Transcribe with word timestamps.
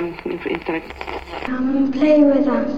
um, 0.00 0.14
intellect. 0.48 0.92
Come 1.44 1.76
and 1.76 1.92
play 1.92 2.22
with 2.22 2.46
us. 2.46 2.72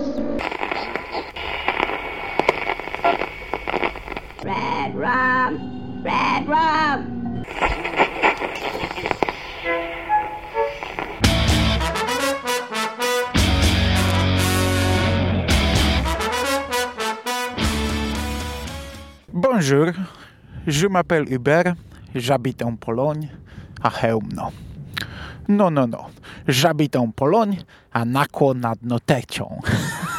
Red 4.44 4.94
rum! 4.96 6.02
Red 6.02 6.48
rum! 6.48 7.44
Bonjour, 19.32 19.92
je 20.66 20.86
m'appelle 20.88 21.32
Hubert, 21.32 21.74
j'habite 22.14 22.62
en 22.62 22.74
Pologne, 22.74 23.28
a 23.82 23.90
Chełmno. 23.90 24.52
No, 25.48 25.70
no, 25.70 25.86
no, 25.86 26.06
j'habite 26.48 26.96
en 26.96 27.12
Pologne, 27.12 27.56
a 27.92 28.04
nakło 28.04 28.54
nad 28.54 28.82
notecią. 28.82 29.60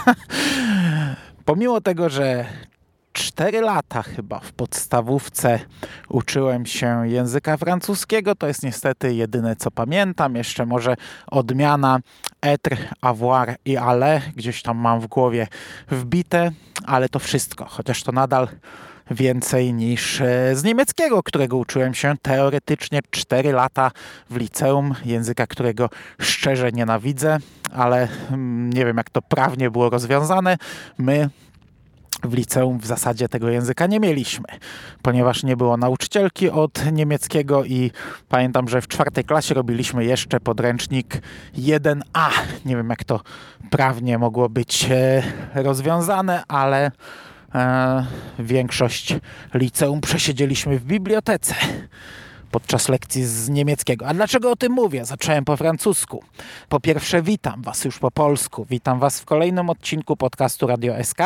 Pomimo 1.45 1.81
tego, 1.81 2.09
że 2.09 2.45
4 3.13 3.61
lata 3.61 4.01
chyba 4.01 4.39
w 4.39 4.51
podstawówce 4.51 5.59
uczyłem 6.09 6.65
się 6.65 7.07
języka 7.07 7.57
francuskiego. 7.57 8.35
To 8.35 8.47
jest 8.47 8.63
niestety 8.63 9.15
jedyne 9.15 9.55
co 9.55 9.71
pamiętam. 9.71 10.35
Jeszcze 10.35 10.65
może 10.65 10.95
odmiana 11.27 11.99
être, 12.41 12.77
avoir 13.01 13.55
i 13.65 13.77
ale 13.77 14.21
gdzieś 14.35 14.61
tam 14.61 14.77
mam 14.77 14.99
w 14.99 15.07
głowie 15.07 15.47
wbite, 15.91 16.51
ale 16.85 17.09
to 17.09 17.19
wszystko. 17.19 17.65
Chociaż 17.65 18.03
to 18.03 18.11
nadal 18.11 18.47
więcej 19.11 19.73
niż 19.73 20.21
e, 20.21 20.55
z 20.55 20.63
niemieckiego, 20.63 21.23
którego 21.23 21.57
uczyłem 21.57 21.93
się 21.93 22.13
teoretycznie 22.21 22.99
4 23.11 23.51
lata 23.51 23.91
w 24.29 24.35
liceum, 24.35 24.95
języka, 25.05 25.47
którego 25.47 25.89
szczerze 26.19 26.71
nienawidzę, 26.71 27.37
ale 27.73 28.07
mm, 28.31 28.73
nie 28.73 28.85
wiem 28.85 28.97
jak 28.97 29.09
to 29.09 29.21
prawnie 29.21 29.71
było 29.71 29.89
rozwiązane. 29.89 30.57
My 30.97 31.29
w 32.23 32.33
liceum 32.33 32.79
w 32.79 32.85
zasadzie 32.85 33.29
tego 33.29 33.49
języka 33.49 33.87
nie 33.87 33.99
mieliśmy, 33.99 34.45
ponieważ 35.01 35.43
nie 35.43 35.57
było 35.57 35.77
nauczycielki 35.77 36.49
od 36.49 36.91
niemieckiego 36.91 37.63
i 37.63 37.91
pamiętam, 38.29 38.67
że 38.67 38.81
w 38.81 38.87
czwartej 38.87 39.23
klasie 39.23 39.53
robiliśmy 39.53 40.05
jeszcze 40.05 40.39
podręcznik 40.39 41.21
1A. 41.57 42.29
Nie 42.65 42.75
wiem, 42.75 42.89
jak 42.89 43.03
to 43.03 43.21
prawnie 43.69 44.17
mogło 44.17 44.49
być 44.49 44.87
e, 44.91 45.23
rozwiązane, 45.53 46.43
ale 46.47 46.91
e, 47.55 48.05
większość 48.39 49.15
liceum 49.53 50.01
przesiedzieliśmy 50.01 50.79
w 50.79 50.85
bibliotece 50.85 51.55
podczas 52.53 52.89
lekcji 52.89 53.25
z 53.25 53.49
niemieckiego. 53.49 54.07
A 54.07 54.13
dlaczego 54.13 54.51
o 54.51 54.55
tym 54.55 54.71
mówię? 54.71 55.05
Zacząłem 55.05 55.45
po 55.45 55.57
francusku. 55.57 56.23
Po 56.69 56.79
pierwsze, 56.79 57.21
witam 57.21 57.61
Was 57.61 57.85
już 57.85 57.99
po 57.99 58.11
polsku. 58.11 58.65
Witam 58.69 58.99
Was 58.99 59.19
w 59.19 59.25
kolejnym 59.25 59.69
odcinku 59.69 60.17
podcastu 60.17 60.67
Radio 60.67 61.03
SK. 61.03 61.17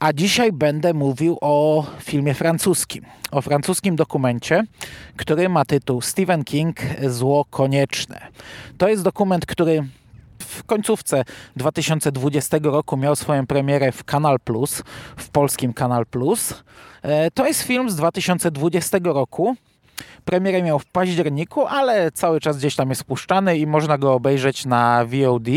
A 0.00 0.12
dzisiaj 0.12 0.52
będę 0.52 0.94
mówił 0.94 1.38
o 1.40 1.86
filmie 2.00 2.34
francuskim. 2.34 3.04
O 3.30 3.42
francuskim 3.42 3.96
dokumencie, 3.96 4.64
który 5.16 5.48
ma 5.48 5.64
tytuł 5.64 6.00
Stephen 6.00 6.44
King 6.44 6.76
Zło 7.06 7.44
Konieczne. 7.50 8.20
To 8.78 8.88
jest 8.88 9.02
dokument, 9.02 9.46
który 9.46 9.84
w 10.42 10.64
końcówce 10.64 11.24
2020 11.56 12.58
roku 12.62 12.96
miał 12.96 13.16
swoją 13.16 13.46
premierę 13.46 13.92
w 13.92 14.04
Kanal 14.04 14.40
Plus, 14.40 14.82
w 15.16 15.28
polskim 15.28 15.72
Kanal 15.72 16.06
Plus. 16.06 16.64
E, 17.02 17.30
to 17.30 17.46
jest 17.46 17.62
film 17.62 17.90
z 17.90 17.96
2020 17.96 18.98
roku. 19.04 19.56
Premierę 20.24 20.62
miał 20.62 20.78
w 20.78 20.86
październiku, 20.86 21.66
ale 21.66 22.12
cały 22.12 22.40
czas 22.40 22.58
gdzieś 22.58 22.76
tam 22.76 22.88
jest 22.88 23.04
puszczany 23.04 23.58
i 23.58 23.66
można 23.66 23.98
go 23.98 24.14
obejrzeć 24.14 24.66
na 24.66 25.04
VOD. 25.04 25.48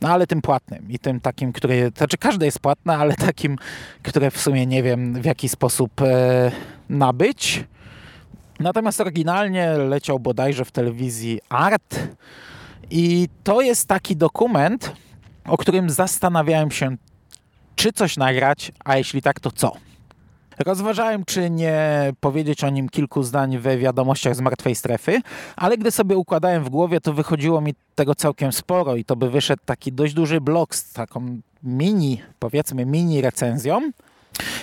No 0.00 0.08
ale 0.08 0.26
tym 0.26 0.42
płatnym 0.42 0.90
i 0.90 0.98
tym 0.98 1.20
takim, 1.20 1.52
który, 1.52 1.92
znaczy 1.96 2.18
każde 2.18 2.46
jest 2.46 2.58
płatne, 2.58 2.96
ale 2.96 3.14
takim, 3.26 3.56
które 4.02 4.30
w 4.30 4.40
sumie 4.40 4.66
nie 4.66 4.82
wiem 4.82 5.22
w 5.22 5.24
jaki 5.24 5.48
sposób 5.48 6.02
e, 6.02 6.52
nabyć. 6.88 7.64
Natomiast 8.60 9.00
oryginalnie 9.00 9.70
leciał 9.72 10.18
bodajże 10.18 10.64
w 10.64 10.70
telewizji 10.70 11.40
Art 11.48 11.98
i 12.90 13.28
to 13.44 13.60
jest 13.60 13.88
taki 13.88 14.16
dokument, 14.16 14.92
o 15.44 15.56
którym 15.56 15.90
zastanawiałem 15.90 16.70
się, 16.70 16.96
czy 17.76 17.92
coś 17.92 18.16
nagrać, 18.16 18.72
a 18.84 18.96
jeśli 18.96 19.22
tak, 19.22 19.40
to 19.40 19.50
co. 19.50 19.72
Rozważałem, 20.58 21.24
czy 21.24 21.50
nie 21.50 22.12
powiedzieć 22.20 22.64
o 22.64 22.70
nim 22.70 22.88
kilku 22.88 23.22
zdań 23.22 23.58
we 23.58 23.78
wiadomościach 23.78 24.36
z 24.36 24.40
martwej 24.40 24.74
strefy, 24.74 25.20
ale 25.56 25.78
gdy 25.78 25.90
sobie 25.90 26.16
układałem 26.16 26.64
w 26.64 26.68
głowie, 26.68 27.00
to 27.00 27.12
wychodziło 27.12 27.60
mi 27.60 27.74
tego 27.94 28.14
całkiem 28.14 28.52
sporo 28.52 28.96
i 28.96 29.04
to 29.04 29.16
by 29.16 29.30
wyszedł 29.30 29.62
taki 29.64 29.92
dość 29.92 30.14
duży 30.14 30.40
blog 30.40 30.74
z 30.74 30.92
taką 30.92 31.40
mini, 31.62 32.20
powiedzmy 32.38 32.86
mini 32.86 33.20
recenzją. 33.20 33.90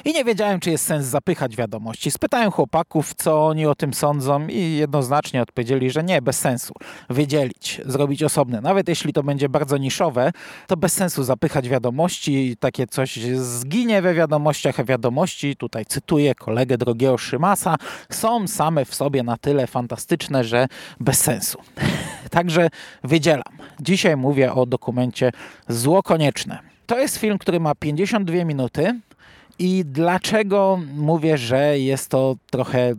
I 0.05 0.13
nie 0.13 0.23
wiedziałem, 0.23 0.59
czy 0.59 0.71
jest 0.71 0.85
sens 0.85 1.05
zapychać 1.05 1.55
wiadomości. 1.55 2.11
Spytałem 2.11 2.51
chłopaków, 2.51 3.13
co 3.17 3.47
oni 3.47 3.65
o 3.65 3.75
tym 3.75 3.93
sądzą 3.93 4.47
i 4.47 4.71
jednoznacznie 4.71 5.41
odpowiedzieli, 5.41 5.91
że 5.91 6.03
nie, 6.03 6.21
bez 6.21 6.39
sensu. 6.39 6.73
Wydzielić, 7.09 7.81
zrobić 7.85 8.23
osobne. 8.23 8.61
Nawet 8.61 8.89
jeśli 8.89 9.13
to 9.13 9.23
będzie 9.23 9.49
bardzo 9.49 9.77
niszowe, 9.77 10.31
to 10.67 10.77
bez 10.77 10.93
sensu 10.93 11.23
zapychać 11.23 11.69
wiadomości. 11.69 12.55
Takie 12.59 12.87
coś 12.87 13.19
zginie 13.35 14.01
we 14.01 14.13
wiadomościach, 14.13 14.79
a 14.79 14.83
wiadomości, 14.83 15.55
tutaj 15.55 15.85
cytuję 15.85 16.35
kolegę 16.35 16.77
drogiego 16.77 17.17
Szymasa, 17.17 17.75
są 18.09 18.47
same 18.47 18.85
w 18.85 18.95
sobie 18.95 19.23
na 19.23 19.37
tyle 19.37 19.67
fantastyczne, 19.67 20.43
że 20.43 20.67
bez 20.99 21.19
sensu. 21.19 21.61
Także 22.31 22.69
wydzielam. 23.03 23.57
Dzisiaj 23.79 24.17
mówię 24.17 24.53
o 24.53 24.65
dokumencie 24.65 25.31
Zło 25.67 26.03
Konieczne. 26.03 26.59
To 26.85 26.99
jest 26.99 27.17
film, 27.17 27.37
który 27.37 27.59
ma 27.59 27.75
52 27.75 28.45
minuty. 28.45 28.99
I 29.59 29.85
dlaczego 29.85 30.79
mówię, 30.95 31.37
że 31.37 31.79
jest 31.79 32.09
to 32.09 32.35
trochę. 32.51 32.93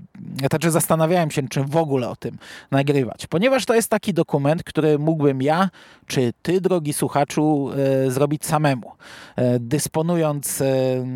Znaczy, 0.51 0.71
zastanawiałem 0.71 1.31
się, 1.31 1.49
czy 1.49 1.65
w 1.65 1.77
ogóle 1.77 2.09
o 2.09 2.17
tym 2.17 2.39
nagrywać. 2.71 3.27
Ponieważ 3.27 3.67
to 3.67 3.75
jest 3.75 3.91
taki 3.91 4.15
dokument, 4.15 4.63
który 4.63 4.99
mógłbym 4.99 5.43
ja, 5.43 5.71
czy 6.07 6.33
ty, 6.43 6.61
drogi 6.61 6.93
słuchaczu, 6.93 7.71
e, 8.07 8.11
zrobić 8.11 8.47
samemu. 8.47 8.93
E, 9.37 9.59
dysponując, 9.59 10.61
e, 10.61 10.65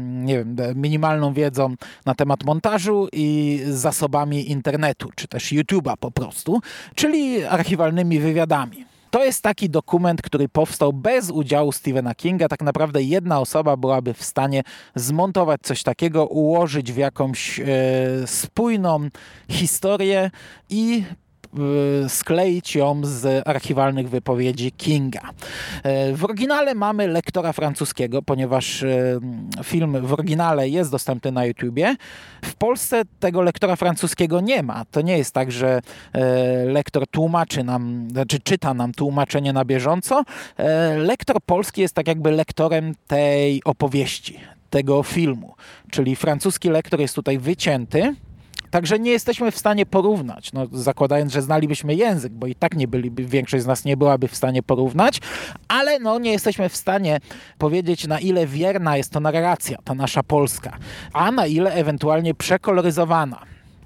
nie 0.01 0.39
wiem, 0.39 0.57
minimalną 0.75 1.33
wiedzą 1.33 1.75
na 2.07 2.15
temat 2.15 2.45
montażu 2.45 3.09
i 3.13 3.61
zasobami 3.67 4.51
internetu, 4.51 5.09
czy 5.15 5.29
też 5.29 5.53
YouTube'a 5.53 5.97
po 5.97 6.11
prostu, 6.11 6.61
czyli 6.95 7.45
archiwalnymi 7.45 8.19
wywiadami. 8.21 8.92
To 9.13 9.25
jest 9.25 9.43
taki 9.43 9.71
dokument, 9.71 10.23
który 10.23 10.49
powstał 10.49 10.93
bez 10.93 11.31
udziału 11.31 11.73
Stephena 11.73 12.15
Kinga. 12.15 12.49
Tak 12.49 12.63
naprawdę 12.63 13.03
jedna 13.03 13.41
osoba 13.41 13.77
byłaby 13.77 14.15
w 14.15 14.23
stanie 14.23 14.63
zmontować 14.95 15.61
coś 15.63 15.83
takiego, 15.83 16.27
ułożyć 16.27 16.93
w 16.93 16.97
jakąś 16.97 17.61
e, 17.61 17.65
spójną 18.27 19.09
historię 19.49 20.31
i 20.71 21.05
skleić 22.09 22.75
ją 22.75 23.01
z 23.05 23.49
archiwalnych 23.49 24.09
wypowiedzi 24.11 24.73
Kinga. 24.73 25.21
Y, 26.11 26.17
w 26.17 26.25
oryginale 26.25 26.75
mamy 26.75 27.09
lektora 27.09 27.53
francuskiego, 27.53 28.23
ponieważ 28.23 28.83
y, 28.83 29.21
film 29.65 30.07
w 30.07 30.13
oryginale 30.13 30.69
jest 30.69 30.91
dostępny 30.91 31.33
na 31.33 31.45
YouTubie. 31.45 31.97
W 32.45 32.55
Polsce 32.55 33.03
tego 33.21 33.43
lektora 33.43 33.77
francuskiego 33.77 34.41
nie 34.41 34.63
ma. 34.63 34.85
To 34.91 35.01
nie 35.01 35.19
jest 35.19 35.35
tak, 35.35 35.53
że 35.53 35.81
lektor 36.67 37.07
tłumaczy 37.07 37.65
nam, 37.65 38.09
znaczy 38.11 38.41
czyta 38.41 38.75
nam 38.75 38.93
tłumaczenie 38.93 39.53
na 39.53 39.65
bieżąco. 39.65 40.25
Lektor 40.97 41.37
polski 41.47 41.81
jest 41.81 41.95
tak 41.95 42.09
jakby 42.09 42.31
lektorem 42.31 42.95
tej 43.07 43.65
opowieści, 43.65 44.41
tego 44.71 45.03
filmu. 45.03 45.55
Czyli 45.91 46.17
francuski 46.17 46.71
lektor 46.71 47.01
jest 47.01 47.15
tutaj 47.15 47.39
wycięty 47.39 48.15
Także 48.73 48.99
nie 48.99 49.11
jesteśmy 49.11 49.51
w 49.51 49.59
stanie 49.59 49.87
porównać, 49.87 50.53
no, 50.53 50.67
zakładając, 50.73 51.33
że 51.33 51.43
znalibyśmy 51.43 51.95
język, 51.95 52.33
bo 52.33 52.47
i 52.47 52.55
tak 52.55 52.77
nie 52.77 52.89
byliby, 52.89 53.25
większość 53.25 53.65
z 53.65 53.67
nas 53.67 53.85
nie 53.85 53.97
byłaby 53.97 54.29
w 54.29 54.37
stanie 54.37 54.63
porównać, 54.63 55.21
ale 55.69 55.99
no, 55.99 56.19
nie 56.19 56.33
jesteśmy 56.33 56.69
w 56.69 56.77
stanie 56.77 57.21
powiedzieć, 57.59 58.07
na 58.07 58.21
ile 58.21 58.47
wierna 58.47 58.97
jest 58.97 59.13
to 59.13 59.21
narracja, 59.21 59.79
ta 59.85 59.95
nasza 59.95 60.23
polska, 60.23 60.79
a 61.13 61.33
na 61.33 61.47
ile 61.47 61.75
ewentualnie 61.75 62.35
przekoloryzowana. 62.35 63.43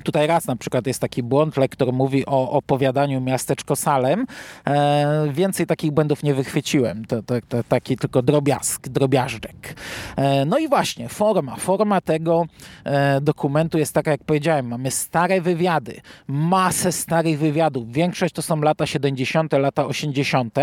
Tutaj 0.06 0.26
raz 0.26 0.46
na 0.46 0.56
przykład 0.56 0.86
jest 0.86 1.00
taki 1.00 1.22
błąd, 1.22 1.56
lektor 1.56 1.92
mówi 1.92 2.26
o 2.26 2.50
opowiadaniu 2.50 3.20
miasteczko 3.20 3.76
Salem. 3.76 4.26
E, 4.66 5.28
więcej 5.32 5.66
takich 5.66 5.90
błędów 5.90 6.22
nie 6.22 6.34
wychwyciłem. 6.34 7.04
To, 7.04 7.22
to, 7.22 7.34
to 7.48 7.64
taki 7.68 7.96
tylko 7.96 8.22
drobiazg, 8.22 8.88
drobiażdżek. 8.88 9.74
E, 10.16 10.44
no 10.44 10.58
i 10.58 10.68
właśnie, 10.68 11.08
forma. 11.08 11.56
Forma 11.56 12.00
tego 12.00 12.46
e, 12.84 13.20
dokumentu 13.20 13.78
jest 13.78 13.92
taka, 13.92 14.10
jak 14.10 14.24
powiedziałem. 14.24 14.68
Mamy 14.68 14.90
stare 14.90 15.40
wywiady, 15.40 16.00
masę 16.26 16.92
starych 16.92 17.38
wywiadów. 17.38 17.92
Większość 17.92 18.34
to 18.34 18.42
są 18.42 18.60
lata 18.60 18.86
70., 18.86 19.52
lata 19.52 19.86
80., 19.86 20.54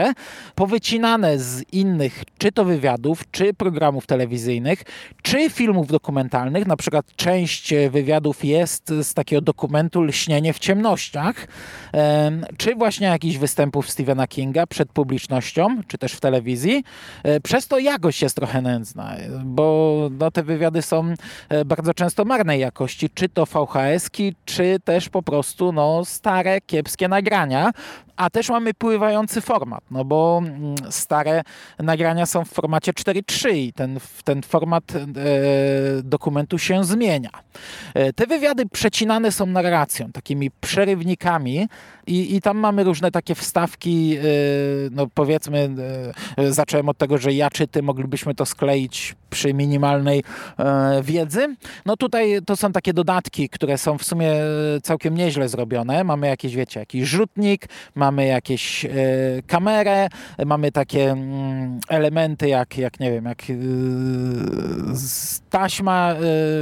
powycinane 0.56 1.40
z 1.40 1.74
innych, 1.74 2.24
czy 2.38 2.52
to 2.52 2.66
wywiadów, 2.66 3.32
czy 3.32 3.54
programów 3.54 4.06
telewizyjnych, 4.06 4.84
czy 5.22 5.50
filmów 5.50 5.88
dokumentalnych. 5.88 6.68
Na 6.68 6.78
przykład 6.78 7.06
część 7.16 7.74
wywiadów 7.90 8.46
jest 8.46 8.94
z 9.02 9.14
takiego 9.14 9.33
takiego 9.34 9.42
dokumentu 9.42 10.02
Lśnienie 10.02 10.54
w 10.54 10.60
ciemnościach, 10.60 11.48
czy 12.58 12.76
właśnie 12.76 13.08
jakichś 13.08 13.38
występów 13.38 13.90
Stephena 13.90 14.28
Kinga 14.28 14.68
przed 14.68 14.90
publicznością, 14.90 15.82
czy 15.88 15.98
też 15.98 16.14
w 16.14 16.20
telewizji. 16.20 16.84
E, 17.24 17.40
przez 17.40 17.68
to 17.68 17.80
jakość 17.80 18.22
jest 18.22 18.36
trochę 18.36 18.62
nędzna, 18.62 19.16
bo 19.46 20.10
no, 20.20 20.32
te 20.32 20.44
wywiady 20.44 20.82
są 20.82 21.14
e, 21.50 21.66
bardzo 21.66 21.94
często 21.94 22.26
marnej 22.26 22.60
jakości, 22.60 23.10
czy 23.10 23.30
to 23.30 23.46
VHS-ki, 23.46 24.36
czy 24.46 24.80
też 24.84 25.10
po 25.10 25.24
prostu 25.24 25.72
no, 25.72 26.06
stare, 26.06 26.62
kiepskie 26.62 27.08
nagrania, 27.08 27.72
a 28.16 28.30
też 28.30 28.50
mamy 28.50 28.74
pływający 28.74 29.42
format, 29.42 29.84
no 29.92 30.06
bo 30.06 30.42
mm, 30.46 30.76
stare 30.90 31.42
nagrania 31.80 32.26
są 32.26 32.46
w 32.46 32.50
formacie 32.50 32.92
4.3 32.92 33.56
i 33.56 33.74
ten, 33.74 34.00
ten 34.24 34.44
format 34.44 34.84
e, 34.96 35.02
dokumentu 36.04 36.58
się 36.58 36.84
zmienia. 36.84 37.30
E, 37.94 38.14
te 38.14 38.28
wywiady 38.28 38.66
przecinane 39.14 39.32
są 39.32 39.46
narracją, 39.46 40.12
takimi 40.12 40.52
przerywnikami 40.62 41.68
i, 42.08 42.36
i 42.36 42.42
tam 42.42 42.58
mamy 42.58 42.84
różne 42.84 43.12
takie 43.12 43.36
wstawki, 43.36 44.18
e, 44.18 44.22
no 44.92 45.08
powiedzmy, 45.14 45.70
e, 46.38 46.54
zacząłem 46.54 46.90
od 46.90 46.98
tego, 46.98 47.18
że 47.18 47.34
ja 47.34 47.50
czy 47.50 47.68
ty 47.68 47.84
moglibyśmy 47.84 48.36
to 48.36 48.46
skleić 48.46 49.16
przy 49.34 49.54
minimalnej 49.54 50.24
e, 50.60 51.02
wiedzy. 51.04 51.56
No 51.86 51.98
tutaj 51.98 52.40
to 52.46 52.56
są 52.56 52.72
takie 52.72 52.94
dodatki, 52.94 53.50
które 53.50 53.78
są 53.78 53.98
w 53.98 54.04
sumie 54.04 54.32
całkiem 54.84 55.18
nieźle 55.18 55.50
zrobione. 55.50 56.04
Mamy 56.04 56.28
jakieś, 56.28 56.56
wiecie, 56.56 56.80
jakiś 56.80 57.04
rzutnik, 57.10 57.66
mamy 57.96 58.26
jakieś 58.26 58.86
e, 58.86 58.90
kamerę, 59.48 60.08
mamy 60.46 60.72
takie 60.72 61.12
mm, 61.12 61.80
elementy 61.90 62.48
jak, 62.48 62.78
jak 62.78 63.00
nie 63.00 63.12
wiem, 63.12 63.26
jak 63.26 63.42
e, 63.42 63.54
taśma 65.50 66.12
e, 66.12 66.16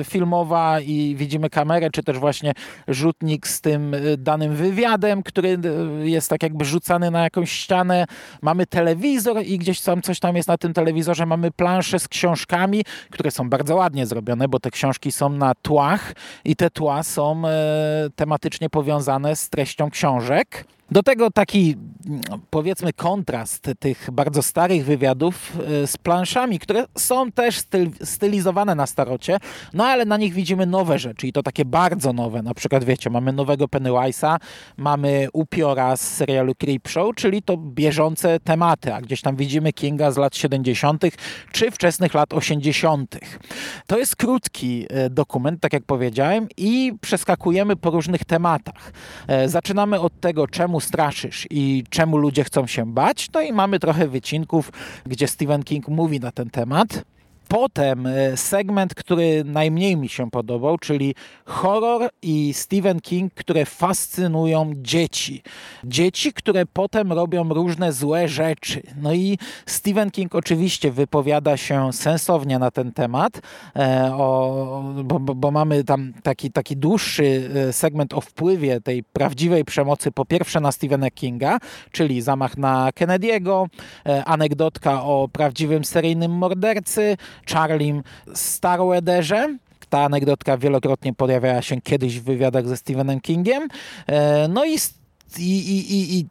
filmowa 0.04 0.80
i 0.80 1.16
widzimy 1.16 1.50
kamerę, 1.50 1.90
czy 1.92 2.04
też 2.04 2.20
właśnie 2.20 2.54
rzutnik 2.88 3.48
z 3.48 3.62
tym 3.62 3.96
danym 4.18 4.56
wywiadem, 4.56 5.24
który 5.24 5.58
jest 6.04 6.30
tak 6.30 6.44
jakby 6.44 6.66
rzucany 6.66 7.12
na 7.12 7.24
jakąś 7.24 7.52
ścianę. 7.52 8.06
Mamy 8.42 8.66
telewizor 8.66 9.44
i 9.46 9.58
gdzieś 9.58 9.82
tam 9.82 10.02
coś 10.02 10.20
tam 10.20 10.36
jest 10.36 10.48
na 10.48 10.58
tym 10.58 10.74
telewizorze. 10.74 11.26
Mamy 11.26 11.52
plansze 11.52 12.00
z 12.00 12.08
książkami, 12.08 12.61
które 13.12 13.32
są 13.32 13.50
bardzo 13.50 13.76
ładnie 13.76 14.06
zrobione, 14.06 14.48
bo 14.48 14.60
te 14.60 14.72
książki 14.72 15.12
są 15.12 15.30
na 15.30 15.56
tłach 15.56 16.14
i 16.46 16.56
te 16.56 16.70
tła 16.70 17.04
są 17.04 17.42
tematycznie 18.16 18.70
powiązane 18.70 19.36
z 19.36 19.50
treścią 19.50 19.90
książek. 19.90 20.66
Do 20.92 21.04
tego 21.04 21.32
taki, 21.32 21.76
powiedzmy, 22.50 22.94
kontrast 22.94 23.72
tych 23.80 24.10
bardzo 24.12 24.42
starych 24.42 24.86
wywiadów 24.86 25.58
e, 25.84 25.88
z 25.88 25.98
planszami, 25.98 26.60
które 26.60 26.86
są 26.98 27.32
też 27.32 27.58
styl, 27.58 27.90
stylizowane 28.04 28.76
na 28.76 28.88
starocie, 28.88 29.38
no 29.74 29.86
ale 29.86 30.06
na 30.06 30.18
nich 30.18 30.34
widzimy 30.34 30.66
nowe 30.66 31.00
rzeczy 31.00 31.28
i 31.28 31.34
to 31.34 31.44
takie 31.44 31.66
bardzo 31.66 32.14
nowe. 32.14 32.42
Na 32.42 32.54
przykład, 32.54 32.84
wiecie, 32.84 33.10
mamy 33.10 33.34
nowego 33.34 33.66
Pennywise'a, 33.66 34.38
mamy 34.78 35.28
upiora 35.34 35.98
z 35.98 36.02
serialu 36.02 36.56
Creepshow, 36.56 37.16
czyli 37.16 37.42
to 37.42 37.58
bieżące 37.58 38.40
tematy, 38.40 38.94
a 38.94 39.02
gdzieś 39.02 39.22
tam 39.22 39.36
widzimy 39.36 39.74
Kinga 39.74 40.12
z 40.12 40.18
lat 40.18 40.36
70. 40.36 41.04
czy 41.52 41.72
wczesnych 41.72 42.14
lat 42.14 42.34
80. 42.34 43.20
To 43.88 43.98
jest 43.98 44.16
krótki 44.16 44.86
e, 44.90 45.10
dokument, 45.10 45.62
tak 45.62 45.74
jak 45.74 45.84
powiedziałem, 45.84 46.48
i 46.58 46.94
przeskakujemy 47.02 47.76
po 47.76 47.90
różnych 47.90 48.26
tematach. 48.26 48.94
E, 49.28 49.50
zaczynamy 49.50 50.00
od 50.00 50.20
tego, 50.20 50.48
czemu 50.48 50.81
straszysz 50.82 51.48
i 51.50 51.84
czemu 51.90 52.18
ludzie 52.18 52.44
chcą 52.44 52.68
się 52.68 52.94
bać. 52.94 53.30
No 53.34 53.42
i 53.42 53.54
mamy 53.54 53.80
trochę 53.80 54.08
wycinków, 54.08 54.72
gdzie 55.06 55.28
Stephen 55.28 55.64
King 55.64 55.88
mówi 55.88 56.20
na 56.20 56.32
ten 56.32 56.50
temat. 56.50 57.04
Potem 57.52 58.08
e, 58.08 58.38
segment, 58.38 58.96
który 58.96 59.44
najmniej 59.46 59.98
mi 59.98 60.10
się 60.10 60.32
podobał, 60.32 60.78
czyli 60.78 61.16
horror 61.46 62.10
i 62.22 62.54
Stephen 62.54 63.02
King, 63.02 63.34
które 63.34 63.66
fascynują 63.66 64.72
dzieci. 64.76 65.44
Dzieci, 65.84 66.34
które 66.34 66.66
potem 66.66 67.14
robią 67.14 67.50
różne 67.50 67.94
złe 67.94 68.28
rzeczy. 68.28 68.82
No 69.02 69.14
i 69.14 69.38
Stephen 69.66 70.12
King 70.12 70.36
oczywiście 70.36 70.92
wypowiada 70.92 71.58
się 71.58 71.94
sensownie 71.94 72.60
na 72.60 72.72
ten 72.72 72.92
temat, 72.92 73.42
e, 73.76 74.12
o, 74.14 74.84
bo, 75.04 75.20
bo, 75.20 75.52
mamy 75.52 75.84
tam 75.84 76.14
taki, 76.24 76.52
taki 76.52 76.78
dłuższy 76.78 77.50
e, 77.70 77.74
segment 77.74 78.14
o 78.14 78.22
wpływie 78.22 78.82
tej 78.82 79.04
prawdziwej 79.04 79.66
przemocy 79.66 80.12
po 80.12 80.26
pierwsze 80.26 80.60
na 80.60 80.72
Stephena 80.72 81.12
Kinga, 81.12 81.58
czyli 81.92 82.22
zamach 82.22 82.58
na 82.58 82.90
Kennedy'ego, 82.90 83.68
anegdotka 84.26 85.04
o 85.04 85.30
prawdziwym 85.34 85.86
seryjnym 85.86 86.32
mordercy, 86.32 87.18
Charlie 87.48 88.02
Starweatherze. 88.34 89.58
Ta 89.90 90.04
anegdotka 90.04 90.58
wielokrotnie 90.58 91.14
pojawiała 91.14 91.62
się 91.62 91.82
kiedyś 91.82 92.20
w 92.20 92.24
wywiadach 92.24 92.68
ze 92.68 92.78
Stephenem 92.78 93.22
Kingiem. 93.22 93.68
E, 94.08 94.48
no 94.48 94.66
i 94.66 94.78
i, 95.40 95.70
i, 95.70 96.20
i, 96.20 96.26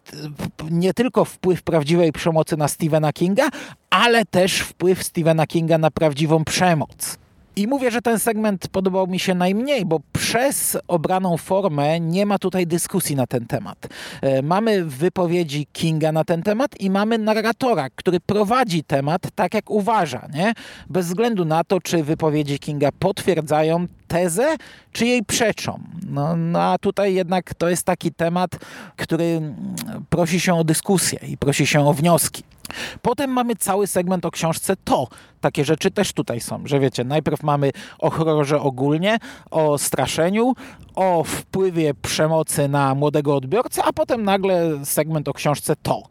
nie 0.70 0.94
tylko 0.94 1.24
wpływ 1.24 1.62
prawdziwej 1.62 2.12
przemocy 2.12 2.56
na 2.56 2.68
Stephena 2.68 3.12
Kinga, 3.12 3.48
ale 3.90 4.24
też 4.24 4.60
wpływ 4.60 5.02
Stephena 5.02 5.46
Kinga 5.46 5.78
na 5.78 5.90
prawdziwą 5.90 6.44
przemoc. 6.44 7.18
I 7.60 7.66
mówię, 7.66 7.90
że 7.90 8.02
ten 8.02 8.18
segment 8.18 8.68
podobał 8.68 9.06
mi 9.06 9.18
się 9.18 9.34
najmniej, 9.34 9.84
bo 9.84 10.00
przez 10.12 10.76
obraną 10.88 11.36
formę 11.36 12.00
nie 12.00 12.26
ma 12.26 12.38
tutaj 12.38 12.66
dyskusji 12.66 13.16
na 13.16 13.26
ten 13.26 13.46
temat. 13.46 13.88
E, 14.22 14.42
mamy 14.42 14.84
wypowiedzi 14.84 15.66
Kinga 15.72 16.12
na 16.12 16.24
ten 16.24 16.42
temat 16.42 16.80
i 16.80 16.90
mamy 16.90 17.18
narratora, 17.18 17.90
który 17.90 18.20
prowadzi 18.20 18.84
temat 18.84 19.22
tak, 19.34 19.54
jak 19.54 19.70
uważa, 19.70 20.28
nie? 20.34 20.52
bez 20.90 21.06
względu 21.06 21.44
na 21.44 21.64
to, 21.64 21.80
czy 21.80 22.04
wypowiedzi 22.04 22.58
Kinga 22.58 22.92
potwierdzają 22.98 23.86
tezę, 24.08 24.56
czy 24.92 25.06
jej 25.06 25.24
przeczą. 25.24 25.80
No, 26.06 26.36
no 26.36 26.62
a 26.62 26.78
tutaj 26.78 27.14
jednak 27.14 27.54
to 27.54 27.68
jest 27.68 27.82
taki 27.82 28.12
temat, 28.12 28.50
który 28.96 29.54
prosi 30.10 30.40
się 30.40 30.54
o 30.54 30.64
dyskusję 30.64 31.18
i 31.28 31.36
prosi 31.36 31.66
się 31.66 31.86
o 31.86 31.94
wnioski. 31.94 32.42
Potem 33.02 33.30
mamy 33.30 33.56
cały 33.56 33.86
segment 33.86 34.26
o 34.26 34.30
książce 34.30 34.76
To. 34.84 35.08
Takie 35.40 35.64
rzeczy 35.64 35.90
też 35.90 36.12
tutaj 36.12 36.40
są, 36.40 36.62
że 36.64 36.80
wiecie, 36.80 37.04
najpierw 37.04 37.42
mamy 37.42 37.70
o 37.98 38.10
horrorze 38.10 38.60
ogólnie, 38.60 39.18
o 39.50 39.78
straszeniu, 39.78 40.54
o 40.94 41.24
wpływie 41.24 41.94
przemocy 41.94 42.68
na 42.68 42.94
młodego 42.94 43.36
odbiorcę, 43.36 43.84
a 43.84 43.92
potem 43.92 44.24
nagle 44.24 44.84
segment 44.84 45.28
o 45.28 45.32
książce 45.32 45.76
To. 45.82 46.02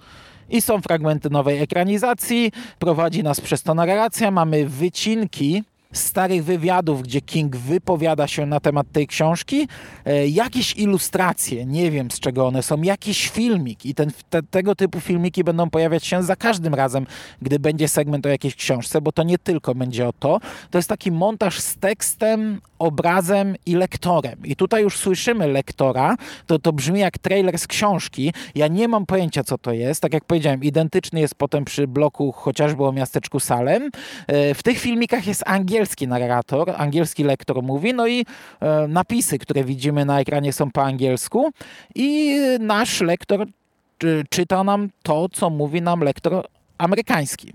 I 0.50 0.62
są 0.62 0.81
fragmenty 0.81 1.30
nowej 1.30 1.62
ekranizacji, 1.62 2.51
prowadzi 2.80 3.24
nas 3.24 3.42
przez 3.42 3.63
to 3.63 3.74
narracja, 3.74 4.31
mamy 4.31 4.65
wycinki 4.65 5.63
starych 5.94 6.44
wywiadów, 6.44 7.01
gdzie 7.01 7.21
King 7.21 7.56
wypowiada 7.56 8.27
się 8.27 8.45
na 8.45 8.59
temat 8.59 8.91
tej 8.91 9.07
książki, 9.07 9.68
e, 10.06 10.27
jakieś 10.27 10.75
ilustracje, 10.75 11.65
nie 11.65 11.91
wiem 11.91 12.12
z 12.12 12.19
czego 12.19 12.47
one 12.47 12.63
są, 12.63 12.81
jakiś 12.81 13.30
filmik. 13.30 13.86
I 13.86 13.95
ten, 13.95 14.12
te, 14.30 14.44
tego 14.44 14.75
typu 14.75 15.00
filmiki 15.00 15.44
będą 15.44 15.69
pojawiać 15.69 16.06
się 16.06 16.24
za 16.24 16.36
każdym 16.36 16.75
razem, 16.75 17.05
gdy 17.41 17.60
będzie 17.60 17.88
segment 17.88 18.25
o 18.25 18.29
jakiejś 18.29 18.55
książce, 18.55 19.01
bo 19.01 19.12
to 19.12 19.24
nie 19.24 19.38
tylko 19.38 19.75
będzie 19.75 20.08
o 20.08 20.13
to, 20.13 20.39
to 20.72 20.77
jest 20.77 20.89
taki 20.89 21.12
montaż 21.12 21.60
z 21.60 21.75
tekstem, 21.75 22.62
obrazem 22.79 23.55
i 23.65 23.75
lektorem. 23.75 24.39
I 24.43 24.55
tutaj 24.55 24.83
już 24.83 24.98
słyszymy 24.98 25.48
lektora, 25.48 26.15
to, 26.45 26.59
to 26.59 26.74
brzmi 26.74 27.00
jak 27.00 27.17
trailer 27.17 27.59
z 27.59 27.67
książki. 27.67 28.33
Ja 28.55 28.67
nie 28.67 28.88
mam 28.88 29.05
pojęcia, 29.05 29.43
co 29.43 29.57
to 29.57 29.71
jest. 29.71 30.01
Tak 30.01 30.13
jak 30.13 30.25
powiedziałem, 30.25 30.63
identyczny 30.63 31.19
jest 31.19 31.36
potem 31.36 31.65
przy 31.65 31.88
bloku 31.88 32.31
chociażby 32.31 32.86
o 32.86 32.91
miasteczku 32.91 33.39
Salem. 33.39 33.89
E, 34.27 34.53
w 34.53 34.63
tych 34.63 34.79
filmikach 34.79 35.27
jest 35.27 35.43
angielski 35.45 36.07
narrator, 36.07 36.74
angielski 36.77 37.24
lektor 37.24 37.63
mówi, 37.63 37.93
no 37.93 38.07
i 38.07 38.25
e, 38.59 38.88
napisy, 38.88 39.39
które 39.39 39.63
widzimy 39.63 40.05
na 40.05 40.19
ekranie 40.19 40.53
są 40.53 40.71
po 40.71 40.83
angielsku 40.83 41.51
i 41.95 42.38
nasz 42.59 43.01
lektor 43.01 43.48
czyta 44.29 44.63
nam 44.63 44.89
to, 45.03 45.29
co 45.29 45.50
mówi 45.50 45.81
nam 45.81 46.00
lektor 46.00 46.48
amerykański 46.77 47.53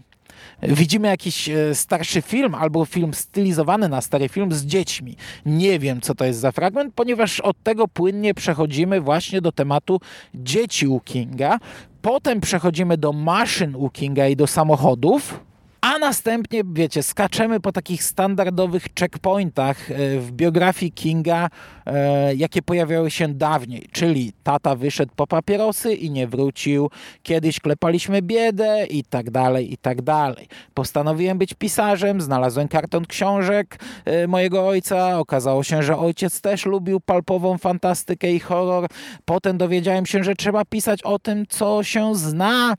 widzimy 0.63 1.09
jakiś 1.09 1.49
e, 1.49 1.75
starszy 1.75 2.23
film 2.23 2.55
albo 2.55 2.85
film 2.85 3.15
stylizowany 3.15 3.89
na 3.89 4.01
stary 4.01 4.29
film 4.29 4.53
z 4.53 4.65
dziećmi. 4.65 5.17
Nie 5.47 5.79
wiem, 5.79 6.01
co 6.01 6.15
to 6.15 6.25
jest 6.25 6.41
za 6.41 6.53
fragment, 6.53 6.95
ponieważ 6.95 7.41
od 7.41 7.63
tego 7.63 7.89
płynnie 7.89 8.35
przechodzimy 8.35 9.01
właśnie 9.01 9.41
do 9.41 9.53
tematu 9.53 10.01
dzieci 10.35 10.87
u 10.87 11.01
Kinga. 11.01 11.59
Potem 12.03 12.41
przechodzimy 12.41 12.97
do 12.97 13.13
maszyn 13.13 13.77
u 13.77 13.91
Kinga 13.91 14.29
i 14.29 14.37
do 14.37 14.47
samochodów 14.47 15.41
a 15.85 15.99
następnie, 15.99 16.63
wiecie, 16.73 17.03
skaczemy 17.03 17.61
po 17.61 17.73
takich 17.73 18.05
standardowych 18.05 18.87
checkpointach 18.99 19.91
e, 19.91 19.95
w 20.21 20.33
biografii 20.33 20.93
Kinga, 20.93 21.49
e, 21.87 22.35
jakie 22.35 22.63
pojawiały 22.63 23.11
się 23.11 23.29
dawniej, 23.29 23.89
czyli 23.93 24.33
tata 24.43 24.77
wyszedł 24.77 25.13
po 25.17 25.27
papierosy 25.27 25.95
i 25.95 26.11
nie 26.11 26.27
wrócił, 26.27 26.91
kiedyś 27.23 27.61
klepaliśmy 27.61 28.23
biedę 28.23 28.87
i 28.87 29.05
tak 29.05 29.31
dalej, 29.31 29.73
i 29.73 29.77
tak 29.77 30.03
dalej. 30.03 30.49
Postanowiłem 30.75 31.39
być 31.39 31.55
pisarzem, 31.55 32.21
znalazłem 32.21 32.69
karton 32.69 33.07
książek 33.07 33.79
e, 34.05 34.27
mojego 34.27 34.69
ojca, 34.69 35.19
okazało 35.19 35.63
się, 35.63 35.83
że 35.83 35.99
ojciec 35.99 36.41
też 36.41 36.67
lubił 36.67 37.01
palpową 37.01 37.59
fantastykę 37.59 38.33
i 38.33 38.41
horror. 38.41 38.87
Potem 39.25 39.59
dowiedziałem 39.59 40.07
się, 40.07 40.25
że 40.25 40.35
trzeba 40.35 40.65
pisać 40.65 41.03
o 41.03 41.19
tym, 41.19 41.47
co 41.49 41.83
się 41.83 42.15
zna, 42.15 42.75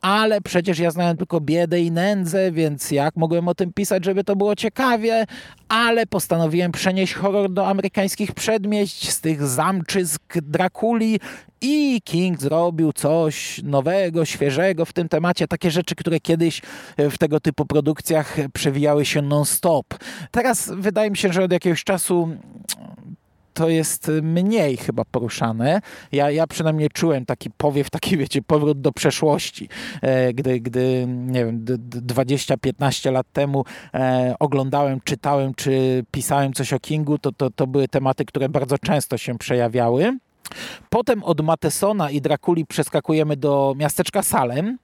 ale 0.00 0.40
przecież 0.40 0.78
ja 0.78 0.90
znałem 0.90 1.16
tylko 1.16 1.40
biedę 1.40 1.80
i 1.80 1.90
nędzę, 1.90 2.52
więc 2.52 2.90
jak 2.90 3.16
mogłem 3.16 3.48
o 3.48 3.54
tym 3.54 3.72
pisać, 3.72 4.04
żeby 4.04 4.24
to 4.24 4.36
było 4.36 4.56
ciekawie, 4.56 5.26
ale 5.68 6.06
postanowiłem 6.06 6.72
przenieść 6.72 7.14
horror 7.14 7.50
do 7.52 7.66
amerykańskich 7.66 8.32
przedmieść, 8.32 9.10
z 9.10 9.20
tych 9.20 9.46
zamczysk 9.46 10.22
Drakuli 10.42 11.20
i 11.60 12.00
King 12.04 12.40
zrobił 12.40 12.92
coś 12.92 13.62
nowego, 13.62 14.24
świeżego 14.24 14.84
w 14.84 14.92
tym 14.92 15.08
temacie, 15.08 15.48
takie 15.48 15.70
rzeczy, 15.70 15.94
które 15.94 16.20
kiedyś 16.20 16.62
w 16.98 17.18
tego 17.18 17.40
typu 17.40 17.66
produkcjach 17.66 18.36
przewijały 18.52 19.04
się 19.04 19.22
non-stop. 19.22 19.86
Teraz 20.30 20.70
wydaje 20.76 21.10
mi 21.10 21.16
się, 21.16 21.32
że 21.32 21.44
od 21.44 21.52
jakiegoś 21.52 21.84
czasu 21.84 22.28
to 23.60 23.68
jest 23.68 24.10
mniej 24.22 24.76
chyba 24.76 25.04
poruszane. 25.04 25.80
Ja, 26.12 26.30
ja 26.30 26.46
przynajmniej 26.46 26.88
czułem 26.88 27.26
taki 27.26 27.50
powiew, 27.50 27.90
taki 27.90 28.16
wiecie, 28.16 28.42
powrót 28.42 28.80
do 28.80 28.92
przeszłości, 28.92 29.68
e, 30.02 30.32
gdy, 30.32 30.60
gdy 30.60 31.06
nie 31.08 31.44
wiem, 31.44 31.64
20-15 31.64 33.12
lat 33.12 33.26
temu 33.32 33.64
e, 33.94 34.34
oglądałem, 34.38 35.00
czytałem 35.04 35.54
czy 35.54 36.04
pisałem 36.10 36.52
coś 36.52 36.72
o 36.72 36.80
Kingu, 36.80 37.18
to, 37.18 37.32
to, 37.32 37.50
to 37.50 37.66
były 37.66 37.88
tematy, 37.88 38.24
które 38.24 38.48
bardzo 38.48 38.78
często 38.78 39.18
się 39.18 39.38
przejawiały. 39.38 40.18
Potem 40.90 41.24
od 41.24 41.40
Matesona 41.40 42.10
i 42.10 42.20
Drakuli 42.20 42.66
przeskakujemy 42.66 43.36
do 43.36 43.74
miasteczka 43.76 44.22
Salem, 44.22 44.78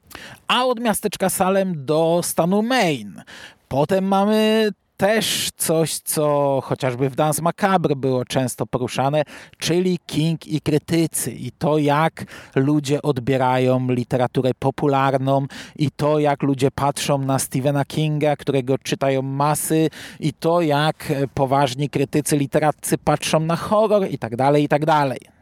a 0.48 0.64
od 0.64 0.80
miasteczka 0.80 1.30
Salem 1.30 1.84
do 1.84 2.20
stanu 2.22 2.62
Maine. 2.62 3.22
Potem 3.68 4.04
mamy 4.04 4.70
też 4.96 5.50
coś, 5.56 5.98
co 5.98 6.60
chociażby 6.64 7.10
w 7.10 7.16
Dance 7.16 7.42
Macabre 7.42 7.96
było 7.96 8.24
często 8.24 8.66
poruszane, 8.66 9.22
czyli 9.58 9.98
King 10.06 10.46
i 10.46 10.60
krytycy 10.60 11.32
i 11.32 11.52
to, 11.52 11.78
jak 11.78 12.24
ludzie 12.54 13.02
odbierają 13.02 13.86
literaturę 13.88 14.50
popularną 14.58 15.46
i 15.76 15.90
to, 15.90 16.18
jak 16.18 16.42
ludzie 16.42 16.70
patrzą 16.70 17.18
na 17.18 17.38
Stephena 17.38 17.84
Kinga, 17.84 18.36
którego 18.36 18.78
czytają 18.78 19.22
masy 19.22 19.90
i 20.20 20.32
to, 20.32 20.60
jak 20.60 21.12
poważni 21.34 21.90
krytycy 21.90 22.36
literaccy 22.36 22.98
patrzą 22.98 23.40
na 23.40 23.56
horror 23.56 24.06
i 24.10 24.18
tak 24.18 24.36
dalej, 24.36 24.64
i 24.64 24.68
tak 24.68 24.86
dalej. 24.86 25.35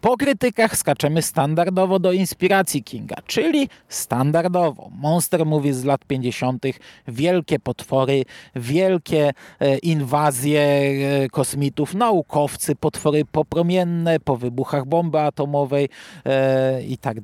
Po 0.00 0.16
krytykach 0.16 0.76
skaczemy 0.76 1.22
standardowo 1.22 1.98
do 1.98 2.12
inspiracji 2.12 2.82
Kinga, 2.82 3.16
czyli 3.26 3.68
standardowo. 3.88 4.90
Monster 4.98 5.46
Movie 5.46 5.74
z 5.74 5.84
lat 5.84 6.04
50., 6.04 6.64
wielkie 7.08 7.58
potwory, 7.58 8.24
wielkie 8.56 9.32
e, 9.60 9.78
inwazje 9.78 10.60
e, 10.60 11.28
kosmitów, 11.28 11.94
naukowcy, 11.94 12.76
potwory 12.76 13.24
popromienne 13.24 14.20
po 14.20 14.36
wybuchach 14.36 14.86
bomby 14.86 15.20
atomowej 15.20 15.88
e, 16.26 16.82
i 16.82 16.98
tak 16.98 17.20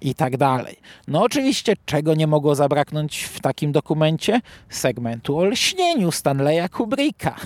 i 0.00 0.14
tak 0.14 0.36
dalej. 0.36 0.76
No 1.08 1.22
oczywiście, 1.22 1.74
czego 1.84 2.14
nie 2.14 2.26
mogło 2.26 2.54
zabraknąć 2.54 3.22
w 3.22 3.40
takim 3.40 3.72
dokumencie? 3.72 4.40
Segmentu 4.68 5.38
o 5.38 5.44
lśnieniu 5.44 6.10
Stanleya 6.10 6.68
Kubricka. 6.68 7.36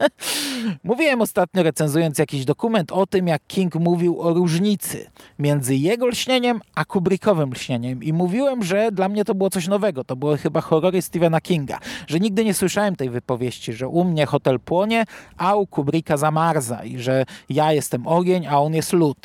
Mówiłem 0.84 1.20
ostatnio, 1.20 1.62
recenzując 1.62 2.18
jakiś 2.18 2.44
dokument, 2.44 2.92
o 2.92 3.06
tym, 3.06 3.26
jak 3.26 3.42
King 3.46 3.74
mówił 3.74 4.20
o 4.20 4.34
różnicy 4.34 5.10
między 5.38 5.76
jego 5.76 6.06
lśnieniem 6.06 6.60
a 6.74 6.84
Kubrickowym 6.84 7.50
lśnieniem. 7.50 8.02
I 8.02 8.12
mówiłem, 8.12 8.62
że 8.62 8.92
dla 8.92 9.08
mnie 9.08 9.24
to 9.24 9.34
było 9.34 9.50
coś 9.50 9.68
nowego. 9.68 10.04
To 10.04 10.16
były 10.16 10.38
chyba 10.38 10.60
horrory 10.60 11.02
Stephena 11.02 11.40
Kinga. 11.40 11.78
Że 12.06 12.20
nigdy 12.20 12.44
nie 12.44 12.54
słyszałem 12.54 12.96
tej 12.96 13.10
wypowieści, 13.10 13.72
że 13.72 13.88
u 13.88 14.04
mnie 14.04 14.26
hotel 14.26 14.60
płonie, 14.60 15.04
a 15.36 15.54
u 15.54 15.66
Kubricka 15.66 16.16
zamarza. 16.16 16.84
I 16.84 16.98
że 16.98 17.24
ja 17.48 17.72
jestem 17.72 18.06
ogień, 18.06 18.46
a 18.46 18.60
on 18.60 18.74
jest 18.74 18.92
lód. 18.92 19.18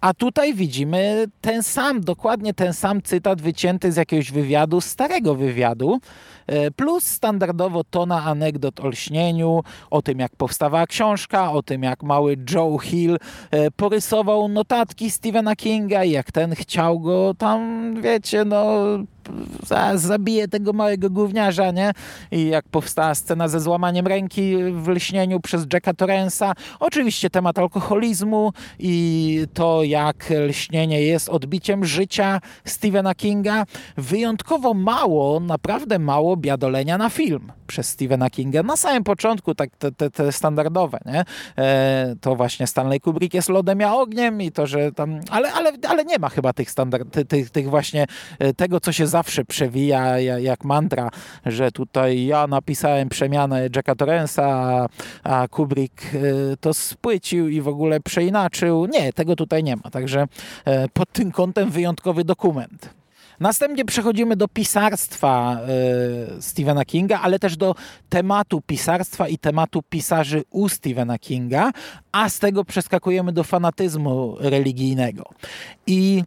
A 0.00 0.14
tutaj 0.14 0.54
widzimy 0.54 1.26
ten 1.40 1.62
sam 1.62 2.00
dokładnie 2.08 2.54
ten 2.54 2.72
sam 2.72 3.02
cytat 3.02 3.42
wycięty 3.42 3.92
z 3.92 3.96
jakiegoś 3.96 4.32
wywiadu, 4.32 4.80
starego 4.80 5.34
wywiadu, 5.34 6.00
e, 6.46 6.70
plus 6.70 7.04
standardowo 7.04 7.84
tona 7.84 8.24
anegdot 8.24 8.80
o 8.80 8.88
lśnieniu, 8.88 9.62
o 9.90 10.02
tym 10.02 10.18
jak 10.18 10.36
powstawała 10.36 10.86
książka, 10.86 11.52
o 11.52 11.62
tym 11.62 11.82
jak 11.82 12.02
mały 12.02 12.36
Joe 12.54 12.78
Hill 12.78 13.18
e, 13.50 13.70
porysował 13.70 14.48
notatki 14.48 15.10
Stephena 15.10 15.56
Kinga 15.56 16.04
i 16.04 16.10
jak 16.10 16.32
ten 16.32 16.54
chciał 16.54 17.00
go 17.00 17.34
tam, 17.38 17.94
wiecie, 18.02 18.44
no 18.44 18.74
zabije 19.94 20.48
tego 20.48 20.72
małego 20.72 21.10
gówniarza, 21.10 21.70
nie? 21.70 21.92
I 22.30 22.48
jak 22.48 22.68
powstała 22.68 23.14
scena 23.14 23.48
ze 23.48 23.60
złamaniem 23.60 24.06
ręki 24.06 24.56
w 24.72 24.88
lśnieniu 24.88 25.40
przez 25.40 25.66
Jacka 25.72 25.94
Torrensa. 25.94 26.52
Oczywiście 26.80 27.30
temat 27.30 27.58
alkoholizmu 27.58 28.52
i 28.78 29.46
to, 29.54 29.82
jak 29.82 30.32
lśnienie 30.48 31.02
jest 31.02 31.28
odbiciem 31.28 31.84
życia 31.84 32.40
Stephena 32.64 33.14
Kinga. 33.14 33.64
Wyjątkowo 33.96 34.74
mało, 34.74 35.40
naprawdę 35.40 35.98
mało 35.98 36.36
biadolenia 36.36 36.98
na 36.98 37.10
film 37.10 37.52
przez 37.66 37.88
Stephena 37.88 38.30
Kinga. 38.30 38.62
Na 38.62 38.76
samym 38.76 39.04
początku, 39.04 39.54
tak 39.54 39.70
te, 39.78 39.92
te, 39.92 40.10
te 40.10 40.32
standardowe, 40.32 40.98
nie? 41.06 41.24
E, 41.58 42.14
to 42.20 42.36
właśnie 42.36 42.66
Stanley 42.66 43.00
Kubrick 43.00 43.34
jest 43.34 43.48
lodem, 43.48 43.80
ja 43.80 43.94
ogniem 43.94 44.42
i 44.42 44.52
to, 44.52 44.66
że 44.66 44.92
tam... 44.92 45.20
Ale, 45.30 45.52
ale, 45.52 45.72
ale 45.88 46.04
nie 46.04 46.18
ma 46.18 46.28
chyba 46.28 46.52
tych 46.52 46.70
standard, 46.70 47.28
tych, 47.28 47.50
tych 47.50 47.70
właśnie 47.70 48.06
e, 48.38 48.54
tego, 48.54 48.80
co 48.80 48.92
się 48.92 49.06
zawsze 49.18 49.44
przewija 49.44 50.18
jak 50.18 50.64
mantra, 50.64 51.10
że 51.46 51.72
tutaj 51.72 52.24
ja 52.24 52.46
napisałem 52.46 53.08
przemianę 53.08 53.68
Jacka 53.76 53.94
Torrensa, 53.94 54.86
a, 55.24 55.48
Kubrick 55.48 56.02
e, 56.04 56.18
to 56.60 56.74
spłycił 56.74 57.48
i 57.48 57.60
w 57.60 57.68
ogóle 57.68 58.00
przeinaczył. 58.00 58.86
Nie, 58.86 59.12
tego 59.12 59.36
tutaj 59.36 59.64
nie 59.64 59.76
ma. 59.76 59.90
Także 59.90 60.26
e, 60.64 60.88
pod 60.88 61.12
tym 61.12 61.32
kątem 61.32 61.70
wyjątkowy 61.70 62.24
dokument. 62.24 62.90
Następnie 63.40 63.84
przechodzimy 63.84 64.36
do 64.36 64.48
pisarstwa 64.48 65.58
y, 66.38 66.42
Stephena 66.42 66.84
Kinga, 66.84 67.20
ale 67.20 67.38
też 67.38 67.56
do 67.56 67.74
tematu 68.08 68.60
pisarstwa 68.60 69.28
i 69.28 69.38
tematu 69.38 69.82
pisarzy 69.82 70.42
u 70.50 70.68
Stephena 70.68 71.18
Kinga, 71.18 71.70
a 72.12 72.28
z 72.28 72.38
tego 72.38 72.64
przeskakujemy 72.64 73.32
do 73.32 73.44
fanatyzmu 73.44 74.36
religijnego. 74.40 75.24
I 75.86 76.22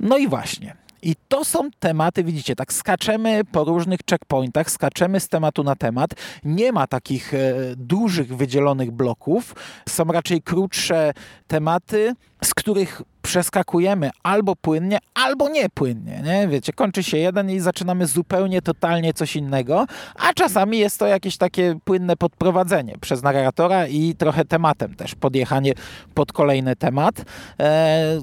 no 0.00 0.18
i 0.18 0.28
właśnie. 0.28 0.79
I 1.02 1.14
to 1.28 1.44
są 1.44 1.70
tematy, 1.78 2.24
widzicie, 2.24 2.56
tak 2.56 2.72
skaczemy 2.72 3.44
po 3.52 3.64
różnych 3.64 4.00
checkpointach, 4.10 4.70
skaczemy 4.70 5.20
z 5.20 5.28
tematu 5.28 5.64
na 5.64 5.76
temat. 5.76 6.10
Nie 6.44 6.72
ma 6.72 6.86
takich 6.86 7.34
e, 7.34 7.54
dużych, 7.76 8.36
wydzielonych 8.36 8.90
bloków. 8.90 9.54
Są 9.88 10.04
raczej 10.04 10.42
krótsze 10.42 11.12
tematy, 11.46 12.14
z 12.44 12.54
których 12.54 13.02
przeskakujemy 13.22 14.10
albo 14.22 14.56
płynnie, 14.56 14.98
albo 15.14 15.48
nie 15.48 15.68
płynnie. 15.68 16.22
Nie? 16.24 16.48
Wiecie, 16.48 16.72
kończy 16.72 17.02
się 17.02 17.18
jeden 17.18 17.50
i 17.50 17.60
zaczynamy 17.60 18.06
zupełnie, 18.06 18.62
totalnie 18.62 19.14
coś 19.14 19.36
innego, 19.36 19.86
a 20.14 20.32
czasami 20.32 20.78
jest 20.78 20.98
to 20.98 21.06
jakieś 21.06 21.36
takie 21.36 21.78
płynne 21.84 22.16
podprowadzenie 22.16 22.94
przez 23.00 23.22
narratora 23.22 23.86
i 23.86 24.14
trochę 24.14 24.44
tematem 24.44 24.94
też, 24.94 25.14
podjechanie 25.14 25.72
pod 26.14 26.32
kolejny 26.32 26.76
temat. 26.76 27.14
E, 27.60 28.20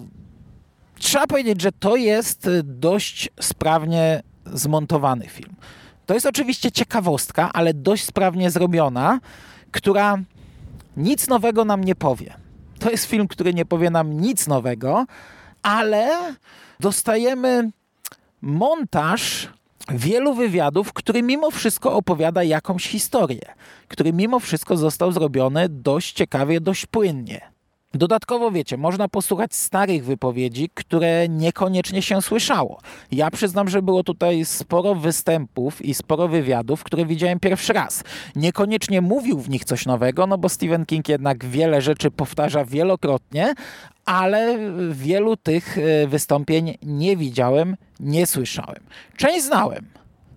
trzeba 0.99 1.27
powiedzieć, 1.27 1.61
że 1.61 1.71
to 1.71 1.95
jest 1.95 2.49
dość 2.63 3.29
sprawnie 3.39 4.23
zmontowany 4.45 5.27
film. 5.27 5.55
To 6.05 6.13
jest 6.13 6.25
oczywiście 6.25 6.71
ciekawostka, 6.71 7.53
ale 7.53 7.73
dość 7.73 8.03
sprawnie 8.03 8.51
zrobiona, 8.51 9.19
która 9.71 10.17
nic 10.97 11.27
nowego 11.27 11.65
nam 11.65 11.83
nie 11.83 11.95
powie. 11.95 12.33
To 12.79 12.91
jest 12.91 13.05
film, 13.05 13.27
który 13.27 13.53
nie 13.53 13.65
powie 13.65 13.89
nam 13.89 14.21
nic 14.21 14.47
nowego, 14.47 15.05
ale 15.63 16.35
dostajemy 16.79 17.71
montaż 18.41 19.49
wielu 19.89 20.33
wywiadów, 20.33 20.93
który 20.93 21.23
mimo 21.23 21.51
wszystko 21.51 21.93
opowiada 21.93 22.43
jakąś 22.43 22.87
historię, 22.87 23.41
który 23.87 24.13
mimo 24.13 24.39
wszystko 24.39 24.77
został 24.77 25.11
zrobiony 25.11 25.69
dość 25.69 26.13
ciekawie, 26.13 26.61
dość 26.61 26.85
płynnie. 26.85 27.56
Dodatkowo 27.97 28.51
wiecie, 28.51 28.77
można 28.77 29.07
posłuchać 29.07 29.55
starych 29.55 30.05
wypowiedzi, 30.05 30.69
które 30.73 31.29
niekoniecznie 31.29 32.01
się 32.01 32.21
słyszało. 32.21 32.79
Ja 33.11 33.31
przyznam, 33.31 33.69
że 33.69 33.81
było 33.81 34.03
tutaj 34.03 34.45
sporo 34.45 34.95
występów 34.95 35.85
i 35.85 35.93
sporo 35.93 36.27
wywiadów, 36.27 36.83
które 36.83 37.05
widziałem 37.05 37.39
pierwszy 37.39 37.73
raz. 37.73 38.03
Niekoniecznie 38.35 39.01
mówił 39.01 39.39
w 39.39 39.49
nich 39.49 39.65
coś 39.65 39.85
nowego, 39.85 40.27
no 40.27 40.37
bo 40.37 40.49
Stephen 40.49 40.85
King 40.85 41.09
jednak 41.09 41.45
wiele 41.45 41.81
rzeczy 41.81 42.11
powtarza 42.11 42.65
wielokrotnie, 42.65 43.53
ale 44.05 44.57
wielu 44.91 45.37
tych 45.37 45.77
e, 45.77 46.07
wystąpień 46.07 46.77
nie 46.83 47.17
widziałem, 47.17 47.75
nie 47.99 48.27
słyszałem. 48.27 48.83
Część 49.15 49.45
znałem, 49.45 49.85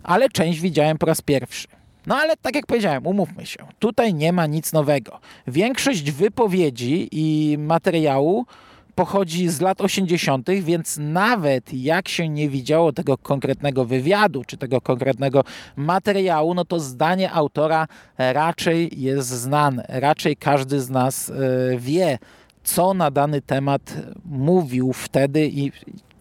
ale 0.02 0.29
część 0.29 0.61
widziałem 0.61 0.99
po 0.99 1.07
raz 1.07 1.23
pierwszy. 1.23 1.80
No 2.07 2.16
ale 2.16 2.37
tak 2.37 2.54
jak 2.54 2.66
powiedziałem, 2.66 3.07
umówmy 3.07 3.47
się, 3.47 3.66
tutaj 3.78 4.14
nie 4.14 4.33
ma 4.33 4.47
nic 4.47 4.73
nowego. 4.73 5.21
Większość 5.47 6.11
wypowiedzi 6.11 7.09
i 7.12 7.59
materiału 7.59 8.47
pochodzi 8.95 9.49
z 9.49 9.61
lat 9.61 9.80
80., 9.80 10.49
więc 10.62 10.99
nawet 11.00 11.75
jak 11.75 12.09
się 12.09 12.28
nie 12.28 12.49
widziało 12.49 12.92
tego 12.92 13.19
konkretnego 13.19 13.85
wywiadu 13.85 14.45
czy 14.45 14.57
tego 14.57 14.80
konkretnego 14.80 15.45
materiału, 15.76 16.54
no 16.54 16.64
to 16.64 16.80
zdanie 16.80 17.33
autora 17.33 17.88
raczej 18.19 18.90
jest 19.00 19.28
znane. 19.28 19.85
Raczej 19.88 20.37
każdy 20.37 20.80
z 20.80 20.90
nas 20.90 21.30
e, 21.30 21.33
wie, 21.78 22.19
co 22.64 22.95
na 22.95 23.11
dany 23.11 23.40
temat 23.40 23.95
mówił 24.25 24.92
wtedy 24.92 25.49
i 25.49 25.73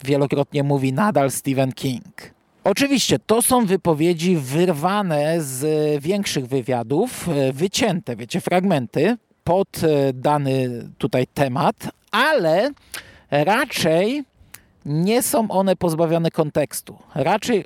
wielokrotnie 0.05 0.63
mówi 0.63 0.93
nadal 0.93 1.31
Stephen 1.31 1.71
King. 1.71 2.38
Oczywiście 2.63 3.19
to 3.19 3.41
są 3.41 3.65
wypowiedzi 3.65 4.35
wyrwane 4.37 5.41
z 5.41 5.63
większych 6.03 6.47
wywiadów, 6.47 7.29
e, 7.29 7.53
wycięte, 7.53 8.15
wiecie, 8.15 8.41
fragmenty 8.41 9.17
pod 9.43 9.83
e, 9.83 10.13
dany 10.13 10.83
tutaj 10.97 11.27
temat, 11.27 11.75
ale 12.11 12.71
raczej 13.31 14.23
nie 14.85 15.21
są 15.21 15.51
one 15.51 15.75
pozbawione 15.75 16.31
kontekstu. 16.31 16.97
Raczej 17.15 17.65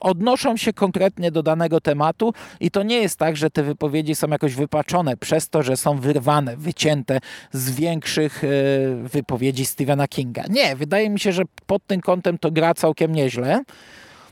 odnoszą 0.00 0.56
się 0.56 0.72
konkretnie 0.72 1.30
do 1.30 1.42
danego 1.42 1.80
tematu 1.80 2.34
i 2.60 2.70
to 2.70 2.82
nie 2.82 2.96
jest 2.96 3.18
tak, 3.18 3.36
że 3.36 3.50
te 3.50 3.62
wypowiedzi 3.62 4.14
są 4.14 4.28
jakoś 4.28 4.54
wypaczone 4.54 5.16
przez 5.16 5.48
to, 5.48 5.62
że 5.62 5.76
są 5.76 5.98
wyrwane, 5.98 6.56
wycięte 6.56 7.18
z 7.52 7.70
większych 7.70 8.44
e, 8.44 8.48
wypowiedzi 9.02 9.66
Stephena 9.66 10.08
Kinga. 10.08 10.44
Nie, 10.50 10.76
wydaje 10.76 11.10
mi 11.10 11.20
się, 11.20 11.32
że 11.32 11.42
pod 11.66 11.86
tym 11.86 12.00
kątem 12.00 12.38
to 12.38 12.50
gra 12.50 12.74
całkiem 12.74 13.14
nieźle. 13.14 13.62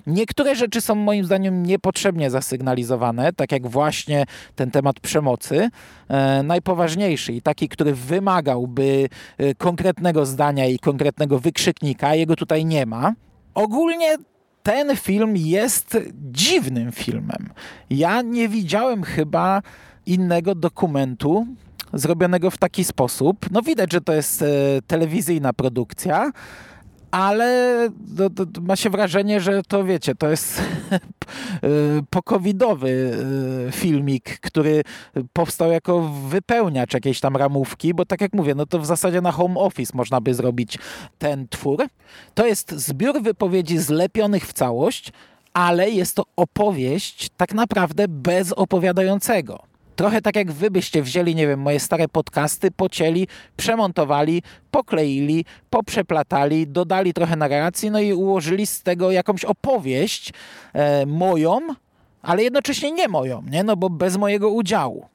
Niektóre 0.06 0.54
rzeczy 0.54 0.80
są 0.80 0.94
moim 0.94 1.24
zdaniem 1.24 1.66
niepotrzebnie 1.66 2.30
zasygnalizowane, 2.30 3.32
tak 3.32 3.52
jak 3.52 3.66
właśnie 3.66 4.24
ten 4.54 4.70
temat 4.70 5.00
przemocy. 5.00 5.68
E, 6.08 6.42
najpoważniejszy 6.42 7.32
i 7.32 7.42
taki, 7.42 7.68
który 7.68 7.94
wymagałby 7.94 9.08
e, 9.38 9.54
konkretnego 9.54 10.26
zdania 10.26 10.66
i 10.66 10.78
konkretnego 10.78 11.38
wykrzyknika, 11.38 12.14
jego 12.14 12.36
tutaj 12.36 12.64
nie 12.64 12.86
ma. 12.86 13.12
Ogólnie 13.54 14.16
ten 14.62 14.96
film 14.96 15.36
jest 15.36 15.98
dziwnym 16.32 16.92
filmem. 16.92 17.48
Ja 17.90 18.22
nie 18.22 18.48
widziałem 18.48 19.02
chyba 19.02 19.62
innego 20.06 20.54
dokumentu 20.54 21.46
zrobionego 21.92 22.50
w 22.50 22.58
taki 22.58 22.84
sposób. 22.84 23.46
No 23.50 23.62
widać, 23.62 23.92
że 23.92 24.00
to 24.00 24.12
jest 24.12 24.42
e, 24.42 24.46
telewizyjna 24.86 25.52
produkcja, 25.52 26.32
ale 27.10 27.88
to, 28.36 28.46
to 28.46 28.60
ma 28.60 28.76
się 28.76 28.90
wrażenie, 28.90 29.40
że 29.40 29.62
to 29.62 29.84
wiecie, 29.84 30.14
to 30.14 30.28
jest 30.28 30.60
y, 30.60 32.02
pokowidowy 32.10 32.88
y, 33.68 33.72
filmik, 33.72 34.40
który 34.40 34.82
powstał 35.32 35.70
jako 35.70 36.00
wypełniacz 36.28 36.94
jakiejś 36.94 37.20
tam 37.20 37.36
ramówki, 37.36 37.94
bo 37.94 38.04
tak 38.04 38.20
jak 38.20 38.32
mówię, 38.32 38.54
no 38.54 38.66
to 38.66 38.78
w 38.78 38.86
zasadzie 38.86 39.20
na 39.20 39.32
home 39.32 39.60
office 39.60 39.92
można 39.96 40.20
by 40.20 40.34
zrobić 40.34 40.78
ten 41.18 41.48
twór. 41.48 41.86
To 42.34 42.46
jest 42.46 42.72
zbiór 42.72 43.22
wypowiedzi 43.22 43.78
zlepionych 43.78 44.46
w 44.46 44.52
całość, 44.52 45.12
ale 45.52 45.90
jest 45.90 46.16
to 46.16 46.24
opowieść 46.36 47.28
tak 47.36 47.54
naprawdę 47.54 48.08
bez 48.08 48.52
opowiadającego. 48.52 49.75
Trochę 49.96 50.22
tak 50.22 50.36
jak 50.36 50.52
wy 50.52 50.70
byście 50.70 51.02
wzięli, 51.02 51.34
nie 51.34 51.46
wiem, 51.46 51.60
moje 51.60 51.80
stare 51.80 52.08
podcasty, 52.08 52.70
pocięli, 52.70 53.28
przemontowali, 53.56 54.42
pokleili, 54.70 55.44
poprzeplatali, 55.70 56.66
dodali 56.66 57.14
trochę 57.14 57.36
narracji, 57.36 57.90
no 57.90 58.00
i 58.00 58.12
ułożyli 58.12 58.66
z 58.66 58.82
tego 58.82 59.10
jakąś 59.10 59.44
opowieść 59.44 60.32
e, 60.72 61.06
moją, 61.06 61.60
ale 62.22 62.42
jednocześnie 62.42 62.92
nie 62.92 63.08
moją, 63.08 63.42
nie? 63.50 63.64
No 63.64 63.76
bo 63.76 63.90
bez 63.90 64.16
mojego 64.16 64.50
udziału. 64.50 65.08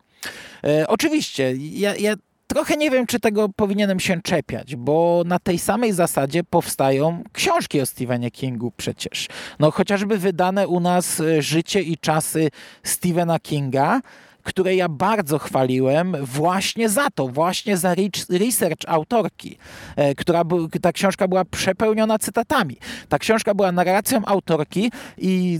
E, 0.64 0.88
oczywiście, 0.88 1.54
ja, 1.58 1.96
ja 1.96 2.14
trochę 2.48 2.78
nie 2.78 2.92
wiem, 2.92 3.08
czy 3.08 3.20
tego 3.20 3.50
powinienem 3.50 4.00
się 4.00 4.22
czepiać, 4.22 4.76
bo 4.76 5.24
na 5.26 5.40
tej 5.40 5.60
samej 5.60 5.94
zasadzie 5.94 6.44
powstają 6.44 7.24
książki 7.34 7.82
o 7.82 7.86
Stephenie 7.86 8.32
Kingu 8.32 8.72
przecież. 8.78 9.28
No 9.60 9.72
chociażby 9.72 10.18
wydane 10.18 10.68
u 10.68 10.80
nas 10.80 11.20
e, 11.20 11.42
Życie 11.42 11.82
i 11.82 11.98
czasy 11.98 12.50
Stephena 12.84 13.40
Kinga, 13.40 14.02
które 14.44 14.76
ja 14.76 14.90
bardzo 14.90 15.40
chwaliłem 15.40 16.16
właśnie 16.22 16.90
za 16.90 17.10
to, 17.16 17.28
właśnie 17.28 17.78
za 17.78 17.96
research 18.30 18.82
autorki, 18.88 19.58
e, 19.96 20.16
która 20.16 20.44
ta 20.82 20.92
książka 20.92 21.28
była 21.28 21.46
przepełniona 21.46 22.20
cytatami. 22.20 22.78
Ta 23.10 23.20
książka 23.20 23.54
była 23.54 23.72
narracją 23.72 24.22
autorki 24.26 24.92
i 25.18 25.60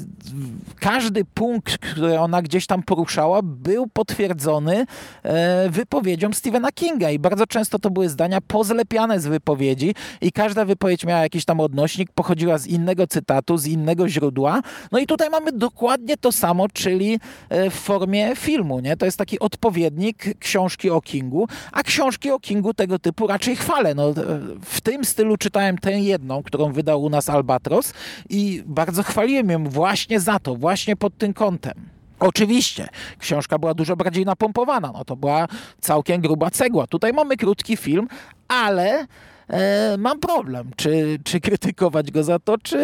każdy 0.80 1.26
punkt, 1.26 1.78
który 1.78 2.20
ona 2.20 2.42
gdzieś 2.42 2.66
tam 2.66 2.84
poruszała, 2.84 3.40
był 3.44 3.88
potwierdzony 3.88 4.86
e, 5.24 5.70
wypowiedzią 5.70 6.34
Stephena 6.34 6.72
Kinga 6.72 7.10
i 7.10 7.20
bardzo 7.20 7.48
często 7.48 7.80
to 7.80 7.90
były 7.90 8.10
zdania 8.10 8.42
pozlepiane 8.42 9.20
z 9.20 9.28
wypowiedzi 9.28 9.96
i 10.22 10.32
każda 10.32 10.66
wypowiedź 10.66 11.06
miała 11.06 11.22
jakiś 11.22 11.46
tam 11.46 11.60
odnośnik, 11.60 12.12
pochodziła 12.12 12.58
z 12.58 12.68
innego 12.68 13.08
cytatu, 13.08 13.58
z 13.58 13.66
innego 13.66 14.10
źródła. 14.10 14.62
No 14.92 15.00
i 15.00 15.08
tutaj 15.08 15.30
mamy 15.30 15.52
dokładnie 15.52 16.18
to 16.18 16.32
samo, 16.32 16.70
czyli 16.70 17.20
e, 17.50 17.70
w 17.70 17.74
formie 17.74 18.36
filmu 18.36 18.71
nie? 18.80 18.98
To 18.98 19.06
jest 19.06 19.18
taki 19.18 19.40
odpowiednik 19.40 20.40
książki 20.40 20.90
o 20.90 21.02
Kingu, 21.02 21.48
a 21.72 21.84
książki 21.84 22.32
o 22.32 22.40
Kingu 22.40 22.74
tego 22.74 23.00
typu 23.00 23.28
raczej 23.28 23.56
chwalę. 23.56 23.96
No, 23.96 24.14
w 24.62 24.82
tym 24.82 25.06
stylu 25.06 25.38
czytałem 25.38 25.78
tę 25.78 26.00
jedną, 26.00 26.44
którą 26.44 26.74
wydał 26.74 27.04
u 27.04 27.10
nas 27.10 27.30
Albatros 27.30 27.94
i 28.30 28.64
bardzo 28.66 29.04
chwaliłem 29.04 29.50
ją 29.50 29.70
właśnie 29.70 30.20
za 30.20 30.40
to, 30.40 30.56
właśnie 30.56 30.96
pod 30.96 31.18
tym 31.18 31.34
kątem. 31.34 31.74
Oczywiście, 32.20 32.88
książka 33.20 33.58
była 33.58 33.74
dużo 33.74 33.96
bardziej 33.96 34.26
napompowana, 34.26 34.92
no 34.94 35.06
to 35.06 35.16
była 35.16 35.48
całkiem 35.82 36.22
gruba 36.22 36.50
cegła. 36.50 36.88
Tutaj 36.88 37.14
mamy 37.14 37.38
krótki 37.38 37.78
film, 37.78 38.08
ale 38.48 39.08
e, 39.48 39.96
mam 39.98 40.20
problem, 40.20 40.72
czy, 40.76 41.20
czy 41.24 41.40
krytykować 41.40 42.12
go 42.12 42.24
za 42.24 42.40
to, 42.40 42.58
czy, 42.58 42.78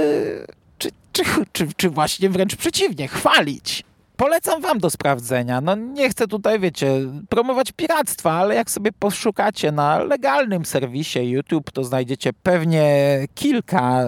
czy, 0.78 0.90
czy, 1.12 1.24
czy, 1.52 1.68
czy 1.78 1.90
właśnie 1.90 2.30
wręcz 2.30 2.56
przeciwnie, 2.56 3.08
chwalić 3.08 3.84
polecam 4.18 4.62
wam 4.62 4.80
do 4.80 4.90
sprawdzenia. 4.90 5.62
No 5.62 5.76
nie 5.76 6.10
chcę 6.10 6.28
tutaj, 6.28 6.60
wiecie, 6.60 7.00
promować 7.30 7.72
piractwa, 7.72 8.32
ale 8.32 8.56
jak 8.56 8.72
sobie 8.72 8.92
poszukacie 8.92 9.72
na 9.72 10.04
legalnym 10.04 10.66
serwisie 10.66 11.20
YouTube, 11.20 11.72
to 11.72 11.84
znajdziecie 11.84 12.34
pewnie 12.34 13.20
kilka 13.36 14.04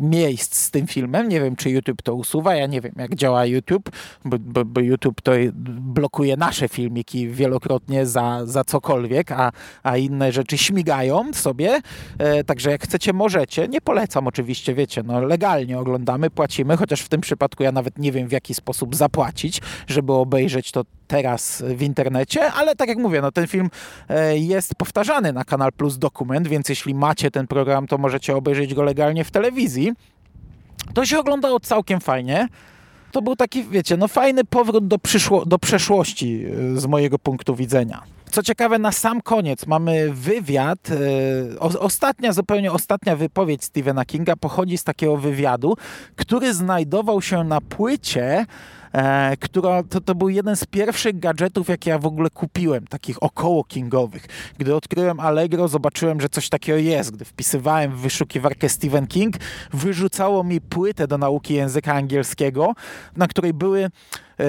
miejsc 0.00 0.56
z 0.56 0.70
tym 0.70 0.86
filmem. 0.86 1.28
Nie 1.28 1.40
wiem, 1.40 1.56
czy 1.56 1.70
YouTube 1.70 2.02
to 2.02 2.14
usuwa, 2.14 2.54
ja 2.54 2.66
nie 2.66 2.80
wiem, 2.80 2.92
jak 2.96 3.14
działa 3.14 3.46
YouTube, 3.46 3.90
bo, 4.24 4.36
bo, 4.40 4.64
bo 4.64 4.80
YouTube 4.80 5.20
to 5.20 5.32
blokuje 5.80 6.36
nasze 6.36 6.68
filmiki 6.68 7.28
wielokrotnie 7.28 8.06
za, 8.06 8.46
za 8.46 8.64
cokolwiek, 8.64 9.32
a, 9.32 9.52
a 9.82 9.96
inne 9.96 10.32
rzeczy 10.32 10.58
śmigają 10.58 11.32
sobie. 11.32 11.80
E, 12.18 12.44
także 12.44 12.70
jak 12.70 12.82
chcecie, 12.82 13.12
możecie. 13.12 13.68
Nie 13.68 13.80
polecam 13.80 14.26
oczywiście, 14.26 14.74
wiecie, 14.74 15.02
no 15.02 15.20
legalnie 15.20 15.78
oglądamy, 15.78 16.30
płacimy, 16.30 16.76
chociaż 16.76 17.00
w 17.00 17.08
tym 17.08 17.20
przypadku 17.20 17.62
ja 17.62 17.72
nawet 17.72 17.98
nie 17.98 18.12
wiem, 18.12 18.28
w 18.28 18.32
jaki 18.32 18.54
sposób 18.54 18.96
zapłacić 18.96 19.27
zapłacić, 19.28 19.60
żeby 19.86 20.12
obejrzeć 20.12 20.72
to 20.72 20.84
teraz 21.06 21.62
w 21.66 21.82
internecie, 21.82 22.52
ale 22.52 22.76
tak 22.76 22.88
jak 22.88 22.98
mówię, 22.98 23.20
no 23.20 23.32
ten 23.32 23.46
film 23.46 23.70
e, 24.08 24.38
jest 24.38 24.74
powtarzany 24.74 25.32
na 25.32 25.44
Kanal 25.44 25.72
Plus 25.72 25.98
Dokument, 25.98 26.48
więc 26.48 26.68
jeśli 26.68 26.94
macie 26.94 27.30
ten 27.30 27.46
program, 27.46 27.86
to 27.86 27.98
możecie 27.98 28.36
obejrzeć 28.36 28.74
go 28.74 28.82
legalnie 28.82 29.24
w 29.24 29.30
telewizji. 29.30 29.92
To 30.94 31.06
się 31.06 31.18
oglądało 31.18 31.60
całkiem 31.60 32.00
fajnie. 32.00 32.48
To 33.12 33.22
był 33.22 33.36
taki, 33.36 33.64
wiecie, 33.64 33.96
no 33.96 34.08
fajny 34.08 34.44
powrót 34.44 34.86
do, 34.86 34.98
przyszło, 34.98 35.44
do 35.44 35.58
przeszłości 35.58 36.44
e, 36.76 36.80
z 36.80 36.86
mojego 36.86 37.18
punktu 37.18 37.54
widzenia. 37.54 38.02
Co 38.30 38.42
ciekawe, 38.42 38.78
na 38.78 38.92
sam 38.92 39.20
koniec 39.20 39.66
mamy 39.66 40.12
wywiad. 40.12 40.78
E, 40.90 41.60
ostatnia, 41.60 42.32
zupełnie 42.32 42.72
ostatnia 42.72 43.16
wypowiedź 43.16 43.64
Stephena 43.64 44.04
Kinga 44.04 44.36
pochodzi 44.36 44.78
z 44.78 44.84
takiego 44.84 45.16
wywiadu, 45.16 45.76
który 46.16 46.54
znajdował 46.54 47.22
się 47.22 47.44
na 47.44 47.60
płycie 47.60 48.46
e, 48.92 49.36
która 49.36 49.82
to, 49.82 50.00
to 50.00 50.14
był 50.14 50.28
jeden 50.28 50.56
z 50.56 50.64
pierwszych 50.64 51.18
gadżetów, 51.18 51.68
jakie 51.68 51.90
ja 51.90 51.98
w 51.98 52.06
ogóle 52.06 52.30
kupiłem, 52.30 52.86
takich 52.86 53.22
około 53.22 53.64
kingowych. 53.64 54.26
Gdy 54.58 54.74
odkryłem 54.74 55.20
Allegro, 55.20 55.68
zobaczyłem, 55.68 56.20
że 56.20 56.28
coś 56.28 56.48
takiego 56.48 56.78
jest. 56.78 57.10
Gdy 57.10 57.24
wpisywałem 57.24 57.92
w 57.92 58.00
wyszukiwarkę 58.00 58.68
Stephen 58.68 59.06
King, 59.06 59.34
wyrzucało 59.72 60.44
mi 60.44 60.60
płytę 60.60 61.06
do 61.06 61.18
nauki 61.18 61.54
języka 61.54 61.94
angielskiego, 61.94 62.74
na 63.16 63.26
której 63.26 63.54
były 63.54 63.90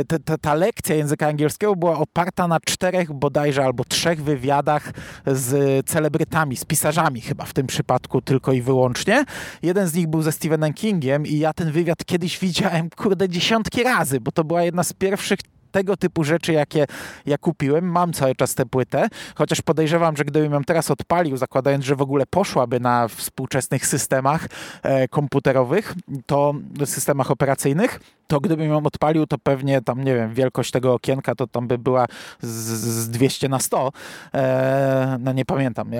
ta, 0.08 0.19
ta, 0.25 0.38
ta, 0.38 0.54
lekcja 0.54 0.95
języka 0.95 1.28
angielskiego 1.28 1.75
była 1.75 1.97
oparta 1.97 2.47
na 2.47 2.60
czterech 2.60 3.13
bodajże 3.13 3.65
albo 3.65 3.84
trzech 3.84 4.23
wywiadach 4.23 4.91
z 5.25 5.86
celebrytami, 5.86 6.56
z 6.56 6.65
pisarzami 6.65 7.21
chyba 7.21 7.45
w 7.45 7.54
tym 7.54 7.67
przypadku 7.67 8.21
tylko 8.21 8.52
i 8.52 8.62
wyłącznie. 8.62 9.25
Jeden 9.62 9.88
z 9.88 9.93
nich 9.93 10.08
był 10.08 10.21
ze 10.21 10.32
Stephenem 10.32 10.73
Kingiem 10.73 11.25
i 11.25 11.38
ja 11.38 11.54
ten 11.54 11.71
wywiad 11.71 12.06
kiedyś 12.06 12.39
widziałem, 12.39 12.89
kurde, 12.89 13.30
dziesiątki 13.30 13.84
razy, 13.84 14.19
bo 14.19 14.32
to 14.32 14.43
była 14.43 14.63
jedna 14.63 14.84
z 14.84 14.93
pierwszych 14.93 15.39
tego 15.71 15.97
typu 15.97 16.23
rzeczy, 16.23 16.54
jakie 16.54 16.86
ja 17.25 17.38
kupiłem. 17.38 17.86
Mam 17.86 18.13
cały 18.13 18.36
czas 18.36 18.56
tę 18.56 18.65
płytę, 18.65 19.08
chociaż 19.36 19.62
podejrzewam, 19.62 20.17
że 20.17 20.25
gdybym 20.25 20.54
ją 20.54 20.63
teraz 20.63 20.91
odpalił, 20.91 21.38
zakładając, 21.38 21.86
że 21.86 21.95
w 21.95 22.02
ogóle 22.02 22.25
poszłaby 22.25 22.80
na 22.80 23.08
współczesnych 23.08 23.88
systemach 23.88 24.47
e, 24.84 25.08
komputerowych, 25.08 25.95
to 26.25 26.54
systemach 26.86 27.32
operacyjnych, 27.32 27.99
to 28.29 28.39
gdybym 28.39 28.69
ją 28.69 28.83
odpalił, 28.83 29.27
to 29.27 29.37
pewnie 29.37 29.81
tam, 29.81 30.03
nie 30.03 30.15
wiem, 30.15 30.33
wielkość 30.33 30.71
tego 30.71 30.93
okienka 30.93 31.35
to 31.35 31.47
tam 31.47 31.67
by 31.67 31.77
była 31.77 32.05
z, 32.41 32.47
z 32.47 33.09
200 33.09 33.49
na 33.49 33.59
100. 33.59 33.91
E, 34.33 35.17
no 35.19 35.33
nie 35.33 35.45
pamiętam, 35.45 35.91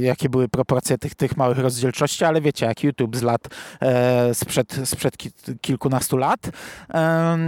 jakie 0.00 0.28
były 0.28 0.48
proporcje 0.48 0.98
tych, 0.98 1.14
tych 1.14 1.36
małych 1.36 1.58
rozdzielczości, 1.58 2.24
ale 2.24 2.40
wiecie, 2.40 2.66
jak 2.66 2.84
YouTube 2.84 3.16
z 3.16 3.22
lat, 3.22 3.48
e, 3.80 4.34
sprzed, 4.34 4.80
sprzed 4.84 5.16
kilkunastu 5.60 6.16
lat. 6.16 6.50
E, 6.94 7.38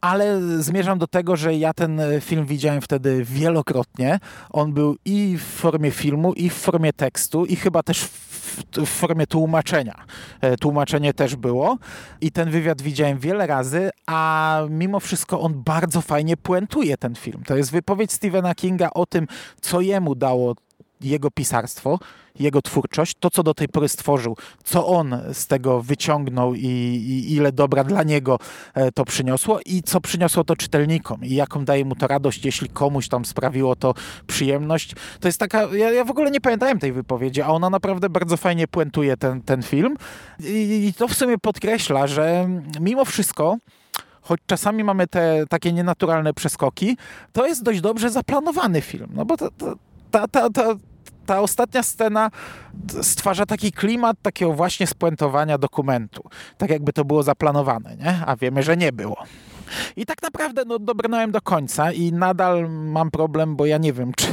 ale 0.00 0.40
zmierzam 0.62 0.98
do 0.98 1.06
tego, 1.06 1.36
że 1.36 1.54
ja 1.54 1.74
ten 1.74 2.00
film 2.20 2.46
widziałem 2.46 2.80
wtedy 2.80 3.24
wielokrotnie. 3.24 4.18
On 4.50 4.72
był 4.72 4.96
i 5.04 5.36
w 5.38 5.44
formie 5.44 5.90
filmu, 5.90 6.32
i 6.32 6.50
w 6.50 6.54
formie 6.54 6.92
tekstu, 6.92 7.46
i 7.46 7.56
chyba 7.56 7.82
też 7.82 8.00
w 8.02 8.25
w, 8.46 8.86
formie 8.86 9.26
tłumaczenia. 9.26 10.04
E, 10.40 10.56
tłumaczenie 10.56 11.14
też 11.14 11.36
było 11.36 11.78
i 12.20 12.32
ten 12.32 12.50
wywiad 12.50 12.82
widziałem 12.82 13.18
wiele 13.18 13.46
razy, 13.46 13.90
a 14.06 14.62
mimo 14.70 15.00
wszystko 15.00 15.40
on 15.40 15.62
bardzo 15.62 16.00
fajnie 16.00 16.36
puentuje 16.36 16.96
ten 16.96 17.14
film. 17.14 17.42
To 17.46 17.56
jest 17.56 17.70
wypowiedź 17.70 18.12
Stephena 18.12 18.54
Kinga 18.54 18.90
o 18.94 19.06
tym, 19.06 19.26
co 19.60 19.80
jemu 19.80 20.14
dało 20.14 20.54
jego 21.00 21.30
pisarstwo, 21.30 21.98
jego 22.38 22.62
twórczość, 22.62 23.16
to 23.20 23.30
co 23.30 23.42
do 23.42 23.54
tej 23.54 23.68
pory 23.68 23.88
stworzył, 23.88 24.36
co 24.64 24.86
on 24.86 25.16
z 25.32 25.46
tego 25.46 25.82
wyciągnął 25.82 26.54
i, 26.54 26.66
i, 26.66 27.34
ile 27.34 27.52
dobra 27.52 27.84
dla 27.84 28.02
niego 28.02 28.38
e, 28.74 28.92
to 28.92 29.04
przyniosło 29.04 29.60
i 29.66 29.82
co 29.82 30.00
przyniosło 30.00 30.44
to 30.44 30.56
czytelnikom 30.56 31.24
i 31.24 31.34
jaką 31.34 31.64
daje 31.64 31.84
mu 31.84 31.94
to 31.96 32.06
radość, 32.06 32.44
jeśli 32.44 32.68
komuś 32.68 33.08
tam 33.08 33.24
sprawiło 33.24 33.76
to 33.76 33.94
przyjemność. 34.26 34.94
To 35.20 35.28
jest 35.28 35.40
taka, 35.40 35.62
ja, 35.72 35.90
ja 35.90 36.04
w 36.04 36.10
ogóle 36.10 36.30
nie 36.30 36.40
pamiętałem 36.40 36.78
tej 36.78 36.92
wypowiedzi, 36.92 37.42
a 37.42 37.48
ona 37.48 37.70
naprawdę 37.70 38.08
bardzo 38.08 38.36
fajnie 38.36 38.68
puentuje 38.68 39.16
ten, 39.16 39.42
ten 39.42 39.62
film 39.62 39.96
I, 40.40 40.86
i 40.88 40.94
to 40.94 41.08
w 41.08 41.14
sumie 41.14 41.38
podkreśla, 41.38 42.06
że 42.06 42.48
mimo 42.80 43.04
wszystko 43.04 43.56
choć 44.26 44.40
czasami 44.46 44.84
mamy 44.84 45.06
te 45.06 45.44
takie 45.48 45.72
nienaturalne 45.72 46.34
przeskoki, 46.34 46.96
to 47.32 47.46
jest 47.46 47.62
dość 47.62 47.80
dobrze 47.80 48.10
zaplanowany 48.10 48.80
film. 48.80 49.08
No 49.14 49.24
bo 49.24 49.36
to, 49.36 49.50
to, 49.50 49.74
ta, 50.10 50.28
ta, 50.28 50.50
ta, 50.50 50.74
ta 51.26 51.40
ostatnia 51.40 51.82
scena 51.82 52.30
stwarza 53.02 53.46
taki 53.46 53.72
klimat 53.72 54.16
takiego 54.22 54.52
właśnie 54.52 54.86
spuentowania 54.86 55.58
dokumentu. 55.58 56.22
Tak 56.58 56.70
jakby 56.70 56.92
to 56.92 57.04
było 57.04 57.22
zaplanowane, 57.22 57.96
nie? 57.96 58.22
A 58.26 58.36
wiemy, 58.36 58.62
że 58.62 58.76
nie 58.76 58.92
było. 58.92 59.24
I 59.96 60.06
tak 60.06 60.22
naprawdę 60.22 60.62
no, 60.66 60.78
dobrnąłem 60.78 61.32
do 61.32 61.40
końca 61.40 61.92
i 61.92 62.12
nadal 62.12 62.70
mam 62.70 63.10
problem, 63.10 63.56
bo 63.56 63.66
ja 63.66 63.78
nie 63.78 63.92
wiem, 63.92 64.12
czy 64.20 64.28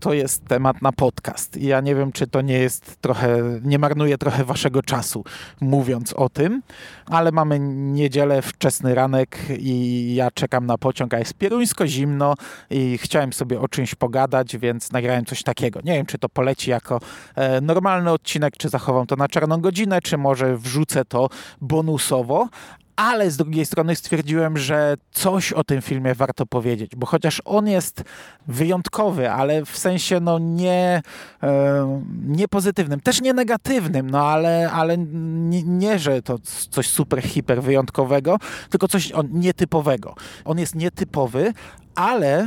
to 0.00 0.12
jest 0.12 0.44
temat 0.44 0.82
na 0.82 0.92
podcast. 0.92 1.56
I 1.56 1.66
ja 1.66 1.80
nie 1.80 1.94
wiem, 1.94 2.12
czy 2.12 2.26
to 2.26 2.40
nie 2.40 2.58
jest 2.58 2.96
trochę, 3.00 3.38
nie 3.62 3.78
marnuje 3.78 4.18
trochę 4.18 4.44
waszego 4.44 4.82
czasu 4.82 5.24
mówiąc 5.60 6.12
o 6.12 6.28
tym, 6.28 6.62
ale 7.06 7.32
mamy 7.32 7.58
niedzielę, 7.60 8.42
wczesny 8.42 8.94
ranek 8.94 9.38
i 9.58 10.14
ja 10.14 10.30
czekam 10.30 10.66
na 10.66 10.78
pociąg, 10.78 11.14
a 11.14 11.18
jest 11.18 11.34
pieruńsko 11.34 11.86
zimno 11.86 12.34
i 12.70 12.98
chciałem 12.98 13.32
sobie 13.32 13.60
o 13.60 13.68
czymś 13.68 13.94
pogadać, 13.94 14.56
więc 14.56 14.92
nagrałem 14.92 15.24
coś 15.24 15.42
takiego. 15.42 15.80
Nie 15.84 15.92
wiem, 15.92 16.06
czy 16.06 16.18
to 16.18 16.28
poleci 16.28 16.70
jako 16.70 17.00
e, 17.34 17.60
normalny 17.60 18.10
odcinek, 18.10 18.56
czy 18.56 18.68
zachowam 18.68 19.06
to 19.06 19.16
na 19.16 19.28
czarną 19.28 19.60
godzinę, 19.60 20.00
czy 20.02 20.18
może 20.18 20.56
wrzucę 20.56 21.04
to 21.04 21.28
bonusowo, 21.60 22.48
ale 22.96 23.30
z 23.30 23.36
drugiej 23.36 23.66
strony 23.66 23.96
stwierdziłem, 23.96 24.58
że 24.58 24.96
coś 25.12 25.52
o 25.52 25.64
tym 25.64 25.82
filmie 25.82 26.14
warto 26.14 26.46
powiedzieć, 26.46 26.96
bo 26.96 27.06
chociaż 27.06 27.42
on 27.44 27.68
jest 27.68 28.04
wyjątkowy, 28.46 29.30
ale 29.30 29.64
w 29.64 29.78
sensie 29.78 30.20
no 30.20 30.38
nie, 30.38 31.02
e, 31.42 32.02
nie 32.26 32.48
pozytywnym, 32.48 33.00
też 33.00 33.20
nie 33.20 33.32
negatywnym, 33.32 34.10
no 34.10 34.26
ale, 34.28 34.70
ale 34.70 34.98
nie, 34.98 35.62
nie, 35.62 35.98
że 35.98 36.22
to 36.22 36.38
coś 36.70 36.88
super, 36.88 37.22
hiper 37.22 37.62
wyjątkowego, 37.62 38.36
tylko 38.70 38.88
coś 38.88 39.12
on, 39.12 39.28
nietypowego. 39.32 40.14
On 40.44 40.58
jest 40.58 40.74
nietypowy, 40.74 41.52
ale 41.94 42.38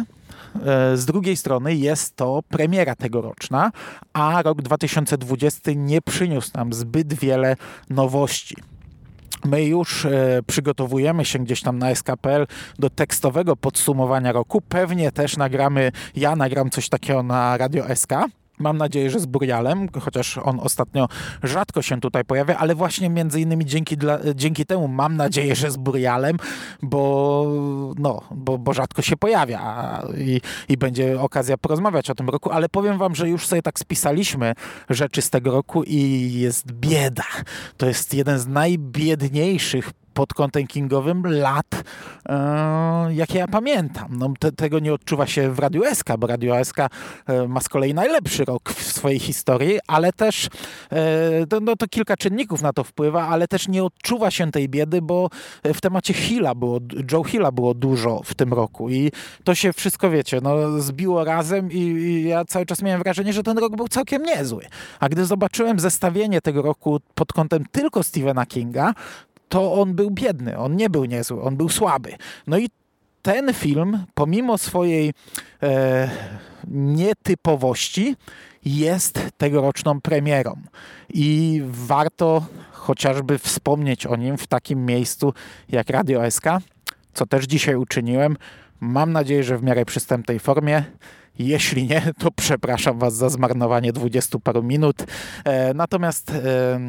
e, 0.66 0.98
z 0.98 1.06
drugiej 1.06 1.38
strony 1.38 1.76
jest 1.76 2.16
to 2.16 2.44
premiera 2.50 2.96
tegoroczna, 2.96 3.72
a 4.14 4.42
rok 4.42 4.62
2020 4.62 5.72
nie 5.76 6.02
przyniósł 6.02 6.52
nam 6.54 6.74
zbyt 6.74 7.14
wiele 7.14 7.56
nowości. 7.90 8.56
My 9.46 9.64
już 9.64 10.06
e, 10.06 10.40
przygotowujemy 10.48 11.26
się 11.26 11.40
gdzieś 11.40 11.62
tam 11.62 11.80
na 11.80 11.96
SKPL 11.96 12.48
do 12.80 12.90
tekstowego 12.90 13.56
podsumowania 13.56 14.32
roku. 14.32 14.62
Pewnie 14.62 15.12
też 15.12 15.38
nagramy, 15.38 15.92
ja 16.16 16.36
nagram 16.36 16.70
coś 16.70 16.90
takiego 16.90 17.24
na 17.24 17.58
Radio 17.58 17.96
SK. 17.96 18.14
Mam 18.60 18.78
nadzieję, 18.78 19.10
że 19.10 19.20
z 19.20 19.26
Burialem, 19.26 19.88
chociaż 20.02 20.38
on 20.38 20.60
ostatnio 20.60 21.08
rzadko 21.44 21.82
się 21.82 22.02
tutaj 22.02 22.26
pojawia, 22.26 22.58
ale 22.58 22.76
właśnie 22.76 23.10
między 23.10 23.42
innymi 23.42 23.66
dzięki, 23.66 23.98
dla, 23.98 24.20
dzięki 24.36 24.66
temu 24.66 24.88
mam 24.88 25.18
nadzieję, 25.18 25.56
że 25.56 25.72
z 25.72 25.78
Burialem, 25.78 26.38
bo, 26.82 27.46
no, 27.98 28.22
bo, 28.32 28.58
bo 28.58 28.74
rzadko 28.74 29.02
się 29.02 29.18
pojawia 29.18 30.02
i, 30.18 30.42
i 30.70 30.78
będzie 30.78 31.22
okazja 31.22 31.58
porozmawiać 31.58 32.10
o 32.10 32.16
tym 32.16 32.30
roku, 32.30 32.52
ale 32.52 32.70
powiem 32.70 32.98
wam, 32.98 33.16
że 33.16 33.30
już 33.30 33.48
sobie 33.48 33.62
tak 33.62 33.80
spisaliśmy 33.80 34.54
rzeczy 34.90 35.22
z 35.22 35.30
tego 35.30 35.52
roku 35.52 35.84
i 35.84 36.32
jest 36.34 36.72
bieda. 36.72 37.24
To 37.78 37.86
jest 37.86 38.14
jeden 38.14 38.40
z 38.40 38.48
najbiedniejszych 38.48 39.92
pod 40.20 40.34
kątem 40.34 40.68
kingowym 40.68 41.24
lat, 41.26 41.84
e, 42.30 43.14
jakie 43.14 43.38
ja 43.38 43.48
pamiętam. 43.48 44.08
No, 44.18 44.34
te, 44.40 44.52
tego 44.52 44.80
nie 44.80 44.94
odczuwa 44.94 45.28
się 45.28 45.52
w 45.52 45.60
Radiu 45.60 45.84
SK, 45.94 46.10
bo 46.18 46.28
Radio 46.28 46.66
SK 46.66 46.78
e, 46.80 46.88
ma 47.48 47.60
z 47.60 47.70
kolei 47.70 47.94
najlepszy 47.94 48.46
rok 48.46 48.70
w 48.74 48.94
swojej 48.94 49.20
historii, 49.20 49.80
ale 49.88 50.14
też 50.14 50.50
e, 50.92 51.48
to, 51.48 51.60
no, 51.60 51.76
to 51.76 51.88
kilka 51.88 52.18
czynników 52.18 52.62
na 52.62 52.74
to 52.74 52.84
wpływa, 52.84 53.28
ale 53.28 53.48
też 53.48 53.68
nie 53.68 53.84
odczuwa 53.84 54.32
się 54.32 54.52
tej 54.52 54.70
biedy, 54.70 55.02
bo 55.02 55.30
w 55.64 55.82
temacie 55.82 56.14
Hilla 56.14 56.56
było, 56.56 56.80
Joe 57.12 57.24
Hilla 57.24 57.52
było 57.52 57.74
dużo 57.74 58.22
w 58.26 58.36
tym 58.36 58.54
roku 58.54 58.90
i 58.90 59.12
to 59.44 59.56
się 59.56 59.74
wszystko, 59.74 60.10
wiecie, 60.10 60.40
no, 60.44 60.82
zbiło 60.82 61.24
razem 61.24 61.72
i, 61.72 61.78
i 61.78 62.28
ja 62.28 62.46
cały 62.46 62.66
czas 62.66 62.82
miałem 62.82 63.02
wrażenie, 63.04 63.34
że 63.34 63.44
ten 63.44 63.58
rok 63.58 63.76
był 63.76 63.88
całkiem 63.88 64.24
niezły. 64.24 64.66
A 65.00 65.10
gdy 65.10 65.26
zobaczyłem 65.26 65.80
zestawienie 65.80 66.42
tego 66.42 66.62
roku 66.62 67.00
pod 67.16 67.34
kątem 67.34 67.64
tylko 67.72 68.04
Stephena 68.04 68.46
Kinga, 68.46 68.94
to 69.50 69.74
on 69.74 69.94
był 69.94 70.12
biedny, 70.12 70.58
on 70.58 70.76
nie 70.76 70.90
był 70.90 71.06
niezły, 71.06 71.42
on 71.42 71.58
był 71.58 71.70
słaby. 71.70 72.16
No 72.48 72.58
i 72.58 72.70
ten 73.22 73.54
film, 73.54 74.06
pomimo 74.14 74.58
swojej 74.58 75.14
e, 75.64 76.10
nietypowości, 76.68 78.16
jest 78.66 79.20
tegoroczną 79.38 80.02
premierą. 80.02 80.56
I 81.14 81.62
warto 81.66 82.46
chociażby 82.72 83.38
wspomnieć 83.38 84.06
o 84.06 84.16
nim 84.16 84.38
w 84.38 84.48
takim 84.48 84.86
miejscu 84.86 85.34
jak 85.70 85.90
Radio 85.90 86.32
SK, 86.32 86.46
co 87.14 87.26
też 87.26 87.46
dzisiaj 87.46 87.76
uczyniłem. 87.76 88.38
Mam 88.80 89.12
nadzieję, 89.12 89.44
że 89.44 89.58
w 89.58 89.64
miarę 89.64 89.86
przystępnej 89.86 90.40
formie. 90.40 90.84
Jeśli 91.40 91.88
nie, 91.88 92.02
to 92.20 92.32
przepraszam 92.32 93.00
Was 93.00 93.16
za 93.16 93.30
zmarnowanie 93.30 93.94
dwudziestu 93.94 94.40
paru 94.40 94.64
minut. 94.64 95.04
E, 95.44 95.74
natomiast 95.74 96.32
e, 96.32 96.80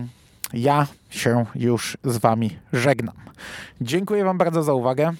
ja 0.52 0.86
się 1.10 1.44
już 1.54 1.96
z 2.04 2.16
Wami 2.16 2.58
żegnam. 2.72 3.14
Dziękuję 3.80 4.24
Wam 4.24 4.38
bardzo 4.38 4.62
za 4.62 4.72
uwagę. 4.72 5.12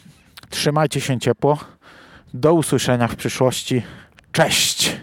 Trzymajcie 0.51 1.01
się 1.01 1.19
ciepło. 1.19 1.59
Do 2.35 2.55
usłyszenia 2.55 3.09
w 3.09 3.17
przyszłości. 3.17 3.83
Cześć! 4.33 5.01